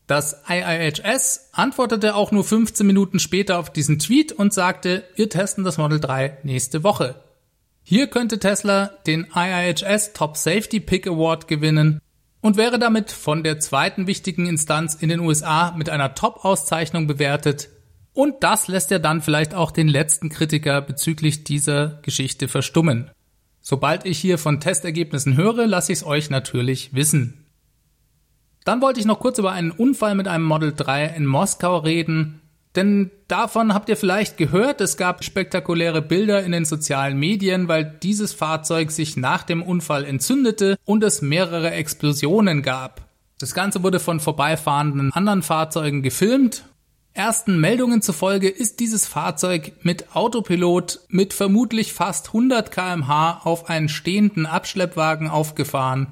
Das 0.08 0.44
IIHS 0.48 1.50
antwortete 1.52 2.16
auch 2.16 2.32
nur 2.32 2.46
15 2.46 2.88
Minuten 2.88 3.20
später 3.20 3.60
auf 3.60 3.70
diesen 3.70 4.00
Tweet 4.00 4.32
und 4.32 4.54
sagte, 4.54 5.04
wir 5.18 5.30
testen 5.30 5.66
das 5.66 5.78
Model 5.78 6.00
3 6.00 6.38
nächste 6.44 6.86
Woche. 6.86 7.16
Hier 7.84 8.08
könnte 8.08 8.40
Tesla 8.40 8.92
den 9.08 9.28
IIHS 9.36 10.14
Top 10.14 10.38
Safety 10.38 10.80
Pick 10.80 11.06
Award 11.06 11.50
gewinnen 11.50 12.00
und 12.40 12.56
wäre 12.56 12.80
damit 12.80 13.12
von 13.12 13.44
der 13.44 13.60
zweiten 13.60 14.08
wichtigen 14.08 14.46
Instanz 14.46 14.96
in 14.96 15.10
den 15.10 15.20
USA 15.20 15.74
mit 15.76 15.90
einer 15.90 16.16
Top-Auszeichnung 16.16 17.08
bewertet. 17.08 17.75
Und 18.16 18.44
das 18.44 18.70
lässt 18.70 18.92
ja 18.92 18.98
dann 18.98 19.22
vielleicht 19.22 19.54
auch 19.54 19.72
den 19.72 19.90
letzten 19.90 20.30
Kritiker 20.30 20.82
bezüglich 20.82 21.44
dieser 21.44 22.00
Geschichte 22.02 22.48
verstummen. 22.48 23.12
Sobald 23.62 24.06
ich 24.06 24.18
hier 24.18 24.38
von 24.38 24.62
Testergebnissen 24.62 25.36
höre, 25.36 25.68
lasse 25.68 25.92
ich 25.92 26.00
es 26.00 26.06
euch 26.06 26.30
natürlich 26.30 26.96
wissen. 26.96 27.46
Dann 28.64 28.82
wollte 28.82 29.02
ich 29.02 29.06
noch 29.06 29.20
kurz 29.20 29.38
über 29.38 29.52
einen 29.52 29.72
Unfall 29.72 30.16
mit 30.16 30.30
einem 30.30 30.46
Model 30.46 30.74
3 30.74 31.08
in 31.08 31.26
Moskau 31.26 31.78
reden, 31.78 32.42
denn 32.78 33.12
davon 33.28 33.74
habt 33.74 33.90
ihr 33.90 33.98
vielleicht 33.98 34.38
gehört, 34.38 34.80
es 34.80 34.96
gab 34.96 35.24
spektakuläre 35.24 36.02
Bilder 36.02 36.42
in 36.44 36.54
den 36.54 36.66
sozialen 36.66 37.18
Medien, 37.18 37.68
weil 37.68 37.98
dieses 38.02 38.34
Fahrzeug 38.34 38.92
sich 38.92 39.18
nach 39.18 39.44
dem 39.44 39.62
Unfall 39.62 40.06
entzündete 40.06 40.78
und 40.86 41.04
es 41.04 41.22
mehrere 41.22 41.72
Explosionen 41.72 42.62
gab. 42.62 43.10
Das 43.40 43.54
Ganze 43.54 43.84
wurde 43.84 44.00
von 44.00 44.22
vorbeifahrenden 44.22 45.12
anderen 45.12 45.42
Fahrzeugen 45.42 46.02
gefilmt. 46.02 46.64
Ersten 47.18 47.62
Meldungen 47.62 48.02
zufolge 48.02 48.50
ist 48.50 48.82
dieses 48.82 49.08
Fahrzeug 49.08 49.72
mit 49.84 50.18
Autopilot 50.18 51.00
mit 51.08 51.34
vermutlich 51.34 51.94
fast 51.94 52.28
100 52.28 52.72
kmh 52.72 53.40
auf 53.46 53.70
einen 53.70 53.88
stehenden 53.88 54.46
Abschleppwagen 54.46 55.30
aufgefahren. 55.30 56.12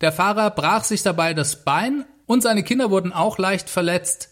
Der 0.00 0.12
Fahrer 0.12 0.52
brach 0.52 0.84
sich 0.84 1.02
dabei 1.02 1.34
das 1.34 1.64
Bein 1.64 2.04
und 2.26 2.44
seine 2.44 2.62
Kinder 2.62 2.92
wurden 2.92 3.12
auch 3.12 3.38
leicht 3.38 3.68
verletzt. 3.68 4.28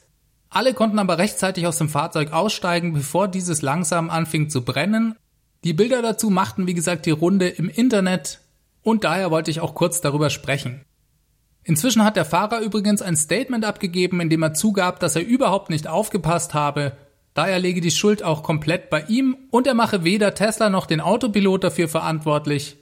Alle 0.50 0.72
konnten 0.72 1.00
aber 1.00 1.18
rechtzeitig 1.18 1.66
aus 1.66 1.78
dem 1.78 1.88
Fahrzeug 1.88 2.32
aussteigen, 2.32 2.92
bevor 2.92 3.26
dieses 3.26 3.60
langsam 3.60 4.08
anfing 4.08 4.50
zu 4.50 4.64
brennen. 4.64 5.16
Die 5.64 5.72
Bilder 5.72 6.00
dazu 6.00 6.30
machten, 6.30 6.68
wie 6.68 6.74
gesagt, 6.74 7.06
die 7.06 7.10
Runde 7.10 7.48
im 7.48 7.68
Internet 7.68 8.38
und 8.82 9.02
daher 9.02 9.32
wollte 9.32 9.50
ich 9.50 9.60
auch 9.60 9.74
kurz 9.74 10.00
darüber 10.00 10.30
sprechen. 10.30 10.84
Inzwischen 11.68 12.02
hat 12.02 12.16
der 12.16 12.24
Fahrer 12.24 12.60
übrigens 12.60 13.02
ein 13.02 13.14
Statement 13.14 13.62
abgegeben, 13.62 14.22
in 14.22 14.30
dem 14.30 14.42
er 14.42 14.54
zugab, 14.54 15.00
dass 15.00 15.16
er 15.16 15.26
überhaupt 15.26 15.68
nicht 15.68 15.86
aufgepasst 15.86 16.54
habe. 16.54 16.96
Daher 17.34 17.58
lege 17.58 17.82
die 17.82 17.90
Schuld 17.90 18.22
auch 18.22 18.42
komplett 18.42 18.88
bei 18.88 19.02
ihm 19.02 19.36
und 19.50 19.66
er 19.66 19.74
mache 19.74 20.02
weder 20.02 20.32
Tesla 20.32 20.70
noch 20.70 20.86
den 20.86 21.02
Autopilot 21.02 21.64
dafür 21.64 21.86
verantwortlich. 21.86 22.78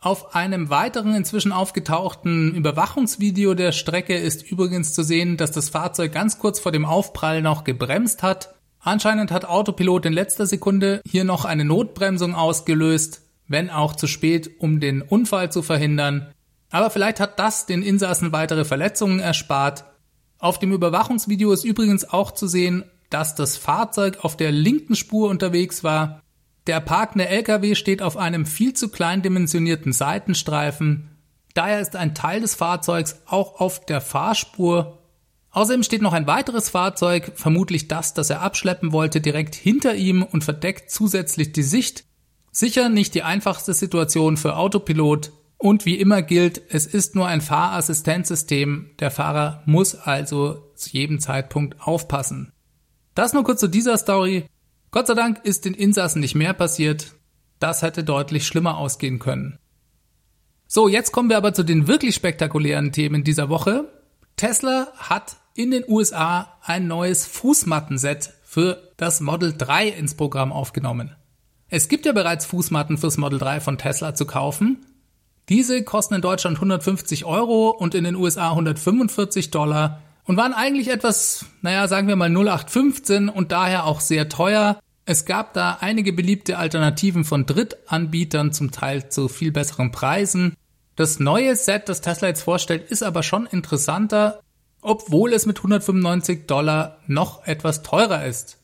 Auf 0.00 0.34
einem 0.34 0.70
weiteren 0.70 1.14
inzwischen 1.14 1.52
aufgetauchten 1.52 2.54
Überwachungsvideo 2.54 3.52
der 3.52 3.72
Strecke 3.72 4.16
ist 4.16 4.50
übrigens 4.50 4.94
zu 4.94 5.02
sehen, 5.02 5.36
dass 5.36 5.50
das 5.50 5.68
Fahrzeug 5.68 6.10
ganz 6.10 6.38
kurz 6.38 6.58
vor 6.58 6.72
dem 6.72 6.86
Aufprall 6.86 7.42
noch 7.42 7.64
gebremst 7.64 8.22
hat. 8.22 8.54
Anscheinend 8.80 9.32
hat 9.32 9.44
Autopilot 9.44 10.06
in 10.06 10.14
letzter 10.14 10.46
Sekunde 10.46 11.02
hier 11.06 11.24
noch 11.24 11.44
eine 11.44 11.66
Notbremsung 11.66 12.34
ausgelöst, 12.34 13.20
wenn 13.48 13.68
auch 13.68 13.94
zu 13.94 14.06
spät, 14.06 14.50
um 14.60 14.80
den 14.80 15.02
Unfall 15.02 15.52
zu 15.52 15.60
verhindern. 15.60 16.32
Aber 16.70 16.90
vielleicht 16.90 17.20
hat 17.20 17.38
das 17.38 17.66
den 17.66 17.82
Insassen 17.82 18.32
weitere 18.32 18.64
Verletzungen 18.64 19.18
erspart. 19.18 19.84
Auf 20.38 20.58
dem 20.58 20.72
Überwachungsvideo 20.72 21.52
ist 21.52 21.64
übrigens 21.64 22.08
auch 22.08 22.30
zu 22.30 22.46
sehen, 22.46 22.84
dass 23.10 23.34
das 23.34 23.56
Fahrzeug 23.56 24.18
auf 24.24 24.36
der 24.36 24.52
linken 24.52 24.94
Spur 24.94 25.28
unterwegs 25.28 25.82
war 25.84 26.22
der 26.66 26.80
parkende 26.80 27.28
LKW 27.28 27.74
steht 27.74 28.02
auf 28.02 28.16
einem 28.16 28.46
viel 28.46 28.74
zu 28.74 28.90
klein 28.90 29.22
dimensionierten 29.22 29.92
Seitenstreifen. 29.92 31.08
Daher 31.54 31.80
ist 31.80 31.96
ein 31.96 32.14
Teil 32.14 32.42
des 32.42 32.54
Fahrzeugs 32.54 33.22
auch 33.26 33.60
auf 33.60 33.86
der 33.86 34.00
Fahrspur. 34.00 34.98
Außerdem 35.50 35.82
steht 35.82 36.02
noch 36.02 36.12
ein 36.12 36.28
weiteres 36.28 36.68
Fahrzeug, 36.68 37.32
vermutlich 37.34 37.88
das, 37.88 38.14
das 38.14 38.30
er 38.30 38.42
abschleppen 38.42 38.92
wollte, 38.92 39.20
direkt 39.20 39.56
hinter 39.56 39.96
ihm 39.96 40.22
und 40.22 40.44
verdeckt 40.44 40.90
zusätzlich 40.90 41.52
die 41.52 41.64
Sicht. 41.64 42.04
Sicher 42.52 42.88
nicht 42.88 43.14
die 43.14 43.22
einfachste 43.22 43.74
Situation 43.74 44.36
für 44.36 44.56
Autopilot. 44.56 45.32
Und 45.62 45.84
wie 45.84 46.00
immer 46.00 46.22
gilt, 46.22 46.62
es 46.70 46.86
ist 46.86 47.14
nur 47.14 47.26
ein 47.26 47.42
Fahrassistenzsystem. 47.42 48.92
Der 48.98 49.10
Fahrer 49.10 49.62
muss 49.66 49.94
also 49.94 50.72
zu 50.74 50.88
jedem 50.88 51.20
Zeitpunkt 51.20 51.82
aufpassen. 51.86 52.50
Das 53.14 53.34
nur 53.34 53.44
kurz 53.44 53.60
zu 53.60 53.68
dieser 53.68 53.98
Story. 53.98 54.46
Gott 54.90 55.06
sei 55.06 55.12
Dank 55.12 55.44
ist 55.44 55.66
den 55.66 55.74
Insassen 55.74 56.20
nicht 56.20 56.34
mehr 56.34 56.54
passiert. 56.54 57.12
Das 57.58 57.82
hätte 57.82 58.04
deutlich 58.04 58.46
schlimmer 58.46 58.78
ausgehen 58.78 59.18
können. 59.18 59.58
So, 60.66 60.88
jetzt 60.88 61.12
kommen 61.12 61.28
wir 61.28 61.36
aber 61.36 61.52
zu 61.52 61.62
den 61.62 61.86
wirklich 61.86 62.14
spektakulären 62.14 62.90
Themen 62.90 63.22
dieser 63.22 63.50
Woche. 63.50 63.84
Tesla 64.36 64.88
hat 64.96 65.36
in 65.54 65.72
den 65.72 65.84
USA 65.86 66.56
ein 66.62 66.86
neues 66.86 67.26
Fußmattenset 67.26 68.32
für 68.44 68.94
das 68.96 69.20
Model 69.20 69.52
3 69.54 69.88
ins 69.88 70.14
Programm 70.14 70.52
aufgenommen. 70.52 71.14
Es 71.68 71.88
gibt 71.88 72.06
ja 72.06 72.12
bereits 72.12 72.46
Fußmatten 72.46 72.96
fürs 72.96 73.18
Model 73.18 73.38
3 73.38 73.60
von 73.60 73.76
Tesla 73.76 74.14
zu 74.14 74.24
kaufen. 74.24 74.86
Diese 75.50 75.82
kosten 75.82 76.14
in 76.14 76.20
Deutschland 76.20 76.58
150 76.58 77.24
Euro 77.24 77.70
und 77.70 77.96
in 77.96 78.04
den 78.04 78.14
USA 78.14 78.50
145 78.50 79.50
Dollar 79.50 80.00
und 80.24 80.36
waren 80.36 80.54
eigentlich 80.54 80.88
etwas, 80.88 81.44
naja, 81.60 81.88
sagen 81.88 82.06
wir 82.06 82.14
mal 82.14 82.30
0815 82.30 83.28
und 83.28 83.50
daher 83.50 83.84
auch 83.84 83.98
sehr 83.98 84.28
teuer. 84.28 84.78
Es 85.06 85.24
gab 85.24 85.52
da 85.52 85.78
einige 85.80 86.12
beliebte 86.12 86.56
Alternativen 86.56 87.24
von 87.24 87.46
Drittanbietern, 87.46 88.52
zum 88.52 88.70
Teil 88.70 89.08
zu 89.08 89.26
viel 89.26 89.50
besseren 89.50 89.90
Preisen. 89.90 90.54
Das 90.94 91.18
neue 91.18 91.56
Set, 91.56 91.88
das 91.88 92.00
Tesla 92.00 92.28
jetzt 92.28 92.42
vorstellt, 92.42 92.88
ist 92.88 93.02
aber 93.02 93.24
schon 93.24 93.46
interessanter, 93.46 94.38
obwohl 94.82 95.32
es 95.32 95.46
mit 95.46 95.58
195 95.58 96.46
Dollar 96.46 96.98
noch 97.08 97.44
etwas 97.44 97.82
teurer 97.82 98.24
ist. 98.24 98.58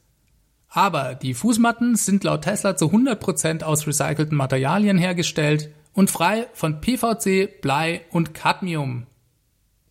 Aber 0.69 1.17
die 1.17 1.35
Fußmatten 1.35 1.97
sind 1.97 2.23
laut 2.23 2.43
Tesla 2.43 2.77
zu 2.77 2.93
100% 2.93 3.65
aus 3.65 3.89
recycelten 3.89 4.37
Materialien 4.37 4.99
hergestellt 4.99 5.71
und 5.97 6.11
frei 6.11 6.47
von 6.53 6.81
PVC, 6.81 7.61
Blei 7.61 8.03
und 8.13 8.35
Cadmium. 8.35 9.07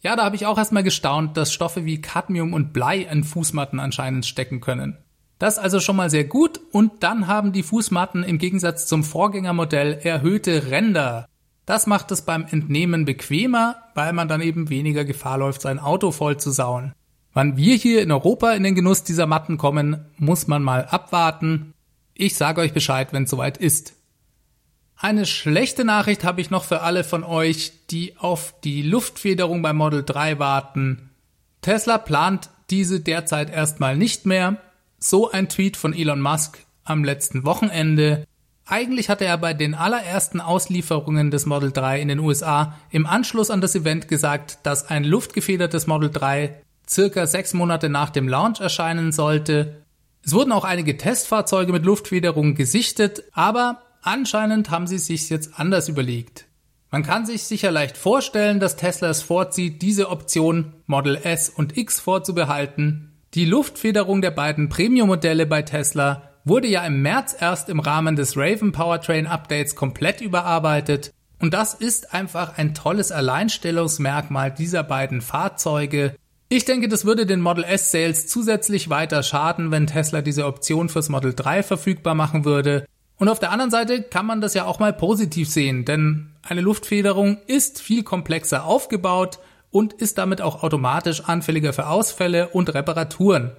Ja, 0.01 0.15
da 0.15 0.23
habe 0.23 0.35
ich 0.35 0.45
auch 0.45 0.57
erstmal 0.57 0.83
gestaunt, 0.83 1.35
dass 1.35 1.51
Stoffe 1.51 1.83
wie 1.83 1.99
Cadmium 1.99 2.53
und 2.53 2.71
Blei 2.71 2.99
in 2.99 3.23
Fußmatten 3.23 3.79
anscheinend 3.79 4.25
stecken 4.25 4.61
können. 4.61 4.97
Das 5.39 5.57
also 5.57 5.79
schon 5.79 5.95
mal 5.95 6.09
sehr 6.09 6.23
gut 6.23 6.61
und 6.71 7.03
dann 7.03 7.27
haben 7.27 7.51
die 7.51 7.63
Fußmatten 7.63 8.23
im 8.23 8.37
Gegensatz 8.37 8.85
zum 8.85 9.03
Vorgängermodell 9.03 9.99
erhöhte 10.03 10.69
Ränder. 10.69 11.27
Das 11.65 11.87
macht 11.87 12.11
es 12.11 12.21
beim 12.21 12.45
Entnehmen 12.45 13.05
bequemer, 13.05 13.77
weil 13.95 14.13
man 14.13 14.27
dann 14.27 14.41
eben 14.41 14.69
weniger 14.69 15.03
Gefahr 15.03 15.39
läuft, 15.39 15.61
sein 15.61 15.79
Auto 15.79 16.11
voll 16.11 16.37
zu 16.37 16.51
sauen. 16.51 16.93
Wann 17.33 17.57
wir 17.57 17.75
hier 17.75 18.03
in 18.03 18.11
Europa 18.11 18.51
in 18.51 18.63
den 18.63 18.75
Genuss 18.75 19.03
dieser 19.03 19.25
Matten 19.25 19.57
kommen, 19.57 20.05
muss 20.17 20.47
man 20.47 20.61
mal 20.61 20.85
abwarten. 20.85 21.73
Ich 22.13 22.37
sage 22.37 22.61
euch 22.61 22.73
Bescheid, 22.73 23.11
wenn 23.11 23.23
es 23.23 23.31
soweit 23.31 23.57
ist. 23.57 23.95
Eine 24.97 25.25
schlechte 25.25 25.83
Nachricht 25.83 26.23
habe 26.23 26.41
ich 26.41 26.49
noch 26.49 26.63
für 26.63 26.81
alle 26.81 27.03
von 27.03 27.23
euch, 27.23 27.73
die 27.89 28.17
auf 28.17 28.55
die 28.63 28.81
Luftfederung 28.81 29.61
beim 29.61 29.75
Model 29.75 30.03
3 30.03 30.39
warten. 30.39 31.09
Tesla 31.61 31.97
plant 31.97 32.49
diese 32.69 33.01
derzeit 33.01 33.49
erstmal 33.49 33.97
nicht 33.97 34.25
mehr. 34.25 34.57
So 34.97 35.29
ein 35.29 35.49
Tweet 35.49 35.77
von 35.77 35.93
Elon 35.93 36.21
Musk 36.21 36.59
am 36.83 37.03
letzten 37.03 37.43
Wochenende. 37.43 38.25
Eigentlich 38.65 39.09
hatte 39.09 39.25
er 39.25 39.37
bei 39.37 39.53
den 39.53 39.75
allerersten 39.75 40.39
Auslieferungen 40.41 41.29
des 41.29 41.45
Model 41.45 41.71
3 41.71 42.01
in 42.01 42.07
den 42.07 42.19
USA 42.19 42.75
im 42.89 43.05
Anschluss 43.05 43.51
an 43.51 43.61
das 43.61 43.75
Event 43.75 44.07
gesagt, 44.07 44.59
dass 44.63 44.89
ein 44.89 45.03
luftgefedertes 45.03 45.85
Model 45.85 46.09
3 46.09 46.61
circa 46.87 47.27
sechs 47.27 47.53
Monate 47.53 47.89
nach 47.89 48.09
dem 48.09 48.27
Launch 48.27 48.61
erscheinen 48.61 49.11
sollte. 49.11 49.83
Es 50.23 50.33
wurden 50.33 50.51
auch 50.51 50.63
einige 50.63 50.97
Testfahrzeuge 50.97 51.71
mit 51.71 51.85
Luftfederung 51.85 52.55
gesichtet, 52.55 53.23
aber 53.33 53.81
Anscheinend 54.05 54.69
haben 54.69 54.85
sie 54.85 54.99
sich 54.99 55.31
jetzt 55.31 55.59
anders 55.59 55.89
überlegt. 55.89 56.45
Man 56.91 57.01
kann 57.01 57.25
sich 57.25 57.43
sicher 57.43 57.71
leicht 57.71 57.97
vorstellen, 57.97 58.59
dass 58.59 58.75
Tesla 58.75 59.09
es 59.09 59.23
vorzieht, 59.23 59.81
diese 59.81 60.11
Option 60.11 60.73
Model 60.85 61.15
S 61.15 61.49
und 61.49 61.75
X 61.75 61.99
vorzubehalten. 61.99 63.13
Die 63.33 63.45
Luftfederung 63.45 64.21
der 64.21 64.29
beiden 64.29 64.69
Premium-Modelle 64.69 65.47
bei 65.47 65.63
Tesla 65.63 66.29
wurde 66.43 66.67
ja 66.67 66.85
im 66.85 67.01
März 67.01 67.35
erst 67.39 67.67
im 67.67 67.79
Rahmen 67.79 68.15
des 68.15 68.37
Raven 68.37 68.71
Powertrain 68.71 69.25
Updates 69.25 69.75
komplett 69.75 70.21
überarbeitet 70.21 71.11
und 71.39 71.55
das 71.55 71.73
ist 71.73 72.13
einfach 72.13 72.59
ein 72.59 72.75
tolles 72.75 73.11
Alleinstellungsmerkmal 73.11 74.51
dieser 74.51 74.83
beiden 74.83 75.21
Fahrzeuge. 75.21 76.15
Ich 76.47 76.65
denke, 76.65 76.87
das 76.89 77.05
würde 77.05 77.25
den 77.25 77.41
Model 77.41 77.63
S 77.63 77.91
Sales 77.91 78.27
zusätzlich 78.27 78.91
weiter 78.91 79.23
schaden, 79.23 79.71
wenn 79.71 79.87
Tesla 79.87 80.21
diese 80.21 80.45
Option 80.45 80.89
fürs 80.89 81.09
Model 81.09 81.33
3 81.33 81.63
verfügbar 81.63 82.13
machen 82.13 82.45
würde. 82.45 82.85
Und 83.17 83.29
auf 83.29 83.39
der 83.39 83.51
anderen 83.51 83.71
Seite 83.71 84.03
kann 84.03 84.25
man 84.25 84.41
das 84.41 84.53
ja 84.53 84.65
auch 84.65 84.79
mal 84.79 84.93
positiv 84.93 85.49
sehen, 85.49 85.85
denn 85.85 86.31
eine 86.41 86.61
Luftfederung 86.61 87.37
ist 87.47 87.81
viel 87.81 88.03
komplexer 88.03 88.65
aufgebaut 88.65 89.39
und 89.71 89.93
ist 89.93 90.17
damit 90.17 90.41
auch 90.41 90.63
automatisch 90.63 91.21
anfälliger 91.21 91.73
für 91.73 91.87
Ausfälle 91.87 92.49
und 92.49 92.73
Reparaturen. 92.73 93.51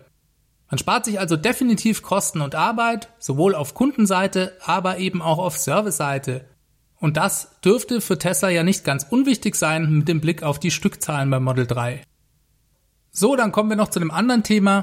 Man 0.71 0.79
spart 0.79 1.05
sich 1.05 1.21
also 1.21 1.37
definitiv 1.37 2.03
Kosten 2.03 2.41
und 2.41 2.55
Arbeit, 2.55 3.09
sowohl 3.19 3.55
auf 3.55 3.75
Kundenseite, 3.75 4.57
aber 4.65 4.99
eben 4.99 5.23
auch 5.23 5.39
auf 5.39 5.57
Serviceseite. 5.57 6.45
Und 6.99 7.17
das 7.17 7.61
dürfte 7.61 8.01
für 8.01 8.19
Tesla 8.19 8.49
ja 8.49 8.63
nicht 8.63 8.85
ganz 8.85 9.05
unwichtig 9.09 9.55
sein 9.55 9.91
mit 9.91 10.09
dem 10.09 10.21
Blick 10.21 10.43
auf 10.43 10.59
die 10.59 10.71
Stückzahlen 10.71 11.31
beim 11.31 11.45
Model 11.45 11.67
3. 11.67 12.03
So, 13.11 13.37
dann 13.37 13.53
kommen 13.53 13.71
wir 13.71 13.77
noch 13.77 13.89
zu 13.89 14.01
einem 14.01 14.11
anderen 14.11 14.43
Thema, 14.43 14.83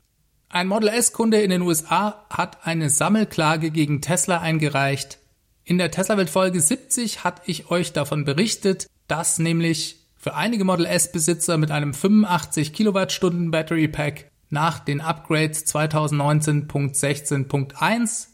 ein 0.53 0.67
Model 0.67 0.89
S-Kunde 0.89 1.41
in 1.41 1.49
den 1.49 1.63
USA 1.63 2.25
hat 2.29 2.67
eine 2.67 2.91
Sammelklage 2.91 3.71
gegen 3.71 4.01
Tesla 4.01 4.39
eingereicht. 4.39 5.17
In 5.63 5.79
der 5.79 5.89
Tesla-Welt 5.89 6.29
Folge 6.29 6.61
70 6.61 7.23
hatte 7.23 7.41
ich 7.47 7.71
euch 7.71 7.91
davon 7.91 8.23
berichtet, 8.23 8.85
dass 9.07 9.39
nämlich 9.39 10.05
für 10.15 10.35
einige 10.35 10.63
Model 10.63 10.85
S-Besitzer 10.85 11.57
mit 11.57 11.71
einem 11.71 11.95
85 11.95 12.71
Kilowattstunden 12.71 13.49
Battery 13.49 13.87
Pack 13.87 14.29
nach 14.51 14.77
den 14.77 15.01
Upgrades 15.01 15.65
2019.16.1 15.65 18.27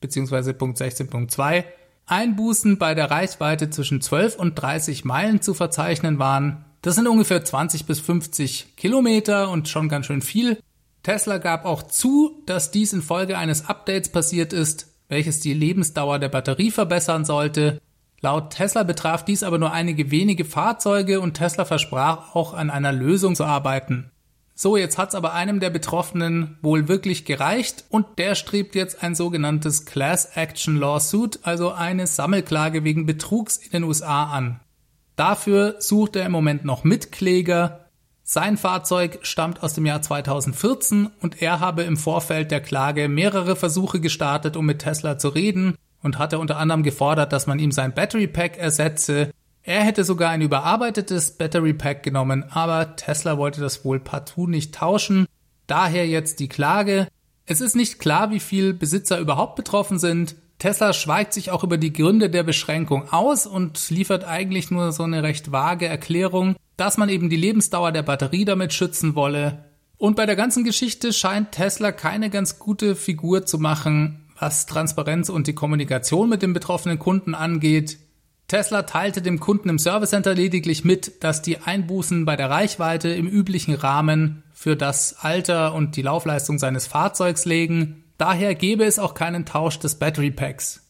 bzw. 0.00 0.52
.16.2 0.52 1.64
Einbußen 2.06 2.78
bei 2.78 2.94
der 2.94 3.10
Reichweite 3.10 3.68
zwischen 3.68 4.00
12 4.00 4.36
und 4.36 4.54
30 4.54 5.04
Meilen 5.04 5.42
zu 5.42 5.52
verzeichnen 5.52 6.18
waren. 6.18 6.64
Das 6.80 6.94
sind 6.94 7.06
ungefähr 7.06 7.44
20 7.44 7.84
bis 7.84 8.00
50 8.00 8.76
Kilometer 8.76 9.50
und 9.50 9.68
schon 9.68 9.90
ganz 9.90 10.06
schön 10.06 10.22
viel. 10.22 10.56
Tesla 11.06 11.38
gab 11.38 11.66
auch 11.66 11.84
zu, 11.84 12.42
dass 12.46 12.72
dies 12.72 12.92
infolge 12.92 13.38
eines 13.38 13.68
Updates 13.68 14.08
passiert 14.08 14.52
ist, 14.52 14.88
welches 15.08 15.38
die 15.38 15.54
Lebensdauer 15.54 16.18
der 16.18 16.28
Batterie 16.28 16.72
verbessern 16.72 17.24
sollte. 17.24 17.80
Laut 18.22 18.50
Tesla 18.50 18.82
betraf 18.82 19.24
dies 19.24 19.44
aber 19.44 19.58
nur 19.58 19.70
einige 19.70 20.10
wenige 20.10 20.44
Fahrzeuge 20.44 21.20
und 21.20 21.34
Tesla 21.34 21.64
versprach 21.64 22.34
auch 22.34 22.54
an 22.54 22.70
einer 22.70 22.90
Lösung 22.90 23.36
zu 23.36 23.44
arbeiten. 23.44 24.10
So, 24.56 24.76
jetzt 24.76 24.98
hat's 24.98 25.14
aber 25.14 25.32
einem 25.32 25.60
der 25.60 25.70
Betroffenen 25.70 26.58
wohl 26.60 26.88
wirklich 26.88 27.24
gereicht 27.24 27.84
und 27.88 28.18
der 28.18 28.34
strebt 28.34 28.74
jetzt 28.74 29.04
ein 29.04 29.14
sogenanntes 29.14 29.84
Class 29.86 30.36
Action 30.36 30.76
Lawsuit, 30.76 31.38
also 31.44 31.70
eine 31.70 32.08
Sammelklage 32.08 32.82
wegen 32.82 33.06
Betrugs 33.06 33.58
in 33.58 33.70
den 33.70 33.84
USA 33.84 34.24
an. 34.24 34.58
Dafür 35.14 35.76
sucht 35.78 36.16
er 36.16 36.26
im 36.26 36.32
Moment 36.32 36.64
noch 36.64 36.82
Mitkläger, 36.82 37.85
sein 38.28 38.56
Fahrzeug 38.56 39.20
stammt 39.22 39.62
aus 39.62 39.74
dem 39.74 39.86
Jahr 39.86 40.02
2014 40.02 41.10
und 41.22 41.40
er 41.42 41.60
habe 41.60 41.84
im 41.84 41.96
Vorfeld 41.96 42.50
der 42.50 42.60
Klage 42.60 43.08
mehrere 43.08 43.54
Versuche 43.54 44.00
gestartet, 44.00 44.56
um 44.56 44.66
mit 44.66 44.80
Tesla 44.80 45.16
zu 45.16 45.28
reden 45.28 45.76
und 46.02 46.18
hatte 46.18 46.40
unter 46.40 46.56
anderem 46.56 46.82
gefordert, 46.82 47.32
dass 47.32 47.46
man 47.46 47.60
ihm 47.60 47.70
sein 47.70 47.94
Battery 47.94 48.26
Pack 48.26 48.58
ersetze. 48.58 49.30
Er 49.62 49.82
hätte 49.84 50.02
sogar 50.02 50.30
ein 50.30 50.42
überarbeitetes 50.42 51.38
Battery 51.38 51.72
Pack 51.72 52.02
genommen, 52.02 52.44
aber 52.50 52.96
Tesla 52.96 53.38
wollte 53.38 53.60
das 53.60 53.84
wohl 53.84 54.00
partout 54.00 54.48
nicht 54.48 54.74
tauschen. 54.74 55.26
Daher 55.68 56.08
jetzt 56.08 56.40
die 56.40 56.48
Klage. 56.48 57.06
Es 57.46 57.60
ist 57.60 57.76
nicht 57.76 58.00
klar, 58.00 58.32
wie 58.32 58.40
viel 58.40 58.74
Besitzer 58.74 59.20
überhaupt 59.20 59.54
betroffen 59.54 60.00
sind. 60.00 60.34
Tesla 60.58 60.92
schweigt 60.94 61.32
sich 61.32 61.52
auch 61.52 61.62
über 61.62 61.78
die 61.78 61.92
Gründe 61.92 62.28
der 62.28 62.42
Beschränkung 62.42 63.12
aus 63.12 63.46
und 63.46 63.88
liefert 63.88 64.24
eigentlich 64.24 64.72
nur 64.72 64.90
so 64.90 65.04
eine 65.04 65.22
recht 65.22 65.52
vage 65.52 65.86
Erklärung, 65.86 66.56
dass 66.76 66.98
man 66.98 67.08
eben 67.08 67.30
die 67.30 67.36
Lebensdauer 67.36 67.92
der 67.92 68.02
Batterie 68.02 68.44
damit 68.44 68.72
schützen 68.72 69.14
wolle. 69.14 69.64
Und 69.98 70.16
bei 70.16 70.26
der 70.26 70.36
ganzen 70.36 70.64
Geschichte 70.64 71.12
scheint 71.12 71.52
Tesla 71.52 71.90
keine 71.92 72.28
ganz 72.30 72.58
gute 72.58 72.94
Figur 72.96 73.46
zu 73.46 73.58
machen, 73.58 74.26
was 74.38 74.66
Transparenz 74.66 75.28
und 75.28 75.46
die 75.46 75.54
Kommunikation 75.54 76.28
mit 76.28 76.42
dem 76.42 76.52
betroffenen 76.52 76.98
Kunden 76.98 77.34
angeht. 77.34 77.98
Tesla 78.48 78.82
teilte 78.82 79.22
dem 79.22 79.40
Kunden 79.40 79.68
im 79.68 79.78
Service 79.78 80.10
Center 80.10 80.34
lediglich 80.34 80.84
mit, 80.84 81.24
dass 81.24 81.42
die 81.42 81.58
Einbußen 81.58 82.24
bei 82.24 82.36
der 82.36 82.48
Reichweite 82.48 83.08
im 83.08 83.26
üblichen 83.26 83.74
Rahmen 83.74 84.44
für 84.52 84.76
das 84.76 85.16
Alter 85.20 85.74
und 85.74 85.96
die 85.96 86.02
Laufleistung 86.02 86.58
seines 86.58 86.86
Fahrzeugs 86.86 87.44
legen. 87.44 88.04
Daher 88.18 88.54
gäbe 88.54 88.84
es 88.84 88.98
auch 88.98 89.14
keinen 89.14 89.46
Tausch 89.46 89.78
des 89.80 89.96
Battery 89.96 90.30
Packs. 90.30 90.82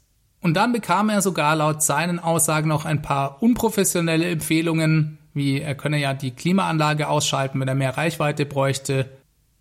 Und 0.43 0.55
dann 0.55 0.73
bekam 0.73 1.09
er 1.09 1.23
sogar 1.23 1.57
laut 1.57 1.83
seinen 1.83 2.19
Aussagen 2.19 2.69
noch 2.69 2.85
ein 2.85 3.01
paar 3.01 3.43
unprofessionelle 3.43 4.29
Empfehlungen, 4.29 5.19
wie 5.37 5.61
er 5.61 5.75
könne 5.75 5.99
ja 5.99 6.15
die 6.15 6.31
Klimaanlage 6.31 7.09
ausschalten, 7.09 7.61
wenn 7.61 7.69
er 7.69 7.75
mehr 7.75 7.97
Reichweite 7.97 8.47
bräuchte. 8.47 9.11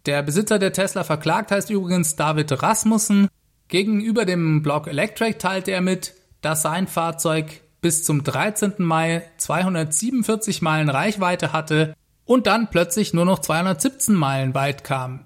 Der 0.06 0.24
Besitzer 0.24 0.58
der 0.58 0.72
Tesla 0.72 1.04
verklagt 1.04 1.52
heißt 1.52 1.70
übrigens 1.70 2.16
David 2.16 2.64
Rasmussen. 2.64 3.28
Gegenüber 3.68 4.26
dem 4.26 4.64
Blog 4.64 4.88
Electric 4.88 5.38
teilte 5.38 5.72
er 5.72 5.82
mit, 5.82 6.14
dass 6.42 6.62
sein 6.62 6.88
Fahrzeug 6.88 7.62
bis 7.82 8.04
zum 8.04 8.24
13. 8.24 8.74
Mai 8.78 9.24
247 9.38 10.62
Meilen 10.62 10.90
Reichweite 10.90 11.52
hatte 11.52 11.94
und 12.24 12.48
dann 12.48 12.70
plötzlich 12.70 13.14
nur 13.14 13.26
noch 13.26 13.40
217 13.40 14.16
Meilen 14.16 14.54
weit 14.54 14.84
kam. 14.84 15.26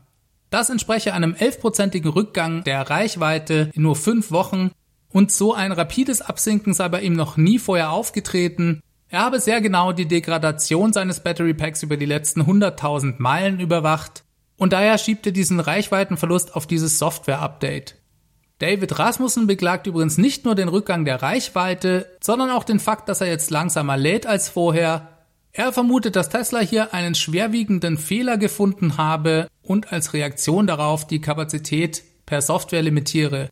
Das 0.49 0.69
entspreche 0.69 1.13
einem 1.13 1.33
11-prozentigen 1.33 2.09
Rückgang 2.09 2.63
der 2.63 2.89
Reichweite 2.89 3.69
in 3.73 3.83
nur 3.83 3.95
fünf 3.95 4.31
Wochen 4.31 4.71
und 5.11 5.31
so 5.31 5.53
ein 5.53 5.71
rapides 5.71 6.21
Absinken 6.21 6.73
sei 6.73 6.89
bei 6.89 7.01
ihm 7.01 7.13
noch 7.13 7.37
nie 7.37 7.59
vorher 7.59 7.91
aufgetreten. 7.91 8.81
Er 9.11 9.21
habe 9.21 9.39
sehr 9.39 9.59
genau 9.59 9.91
die 9.91 10.07
Degradation 10.07 10.93
seines 10.93 11.21
Battery 11.21 11.55
Packs 11.55 11.81
über 11.81 11.97
die 11.97 12.05
letzten 12.05 12.43
100.000 12.43 13.15
Meilen 13.17 13.59
überwacht 13.59 14.23
und 14.55 14.71
daher 14.71 14.99
schiebt 14.99 15.25
er 15.25 15.31
diesen 15.31 15.59
Reichweitenverlust 15.59 16.55
auf 16.55 16.67
dieses 16.67 16.99
Software-Update. 16.99 17.95
David 18.59 18.99
Rasmussen 18.99 19.47
beklagt 19.47 19.87
übrigens 19.87 20.19
nicht 20.19 20.45
nur 20.45 20.53
den 20.53 20.67
Rückgang 20.67 21.05
der 21.05 21.23
Reichweite, 21.23 22.05
sondern 22.21 22.51
auch 22.51 22.63
den 22.63 22.79
Fakt, 22.79 23.09
dass 23.09 23.21
er 23.21 23.27
jetzt 23.27 23.49
langsamer 23.49 23.97
lädt 23.97 24.27
als 24.27 24.47
vorher. 24.49 25.07
Er 25.53 25.73
vermutet, 25.73 26.15
dass 26.15 26.29
Tesla 26.29 26.59
hier 26.59 26.93
einen 26.93 27.15
schwerwiegenden 27.15 27.97
Fehler 27.97 28.37
gefunden 28.37 28.97
habe 28.97 29.47
und 29.63 29.91
als 29.91 30.13
Reaktion 30.13 30.67
darauf 30.67 31.07
die 31.07 31.21
Kapazität 31.21 32.03
per 32.27 32.41
Software 32.41 32.83
limitiere. 32.83 33.49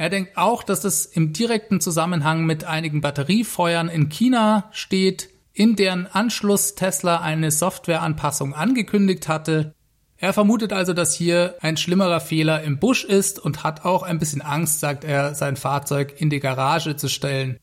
Er 0.00 0.08
denkt 0.08 0.38
auch, 0.38 0.62
dass 0.62 0.80
das 0.80 1.04
im 1.04 1.34
direkten 1.34 1.78
Zusammenhang 1.78 2.46
mit 2.46 2.64
einigen 2.64 3.02
Batteriefeuern 3.02 3.90
in 3.90 4.08
China 4.08 4.70
steht, 4.72 5.28
in 5.52 5.76
deren 5.76 6.06
Anschluss 6.06 6.74
Tesla 6.74 7.20
eine 7.20 7.50
Softwareanpassung 7.50 8.54
angekündigt 8.54 9.28
hatte. 9.28 9.74
Er 10.16 10.32
vermutet 10.32 10.72
also, 10.72 10.94
dass 10.94 11.12
hier 11.12 11.56
ein 11.60 11.76
schlimmerer 11.76 12.20
Fehler 12.20 12.62
im 12.62 12.78
Busch 12.78 13.04
ist 13.04 13.38
und 13.38 13.62
hat 13.62 13.84
auch 13.84 14.02
ein 14.02 14.18
bisschen 14.18 14.40
Angst, 14.40 14.80
sagt 14.80 15.04
er, 15.04 15.34
sein 15.34 15.56
Fahrzeug 15.56 16.14
in 16.16 16.30
die 16.30 16.40
Garage 16.40 16.96
zu 16.96 17.10
stellen. 17.10 17.58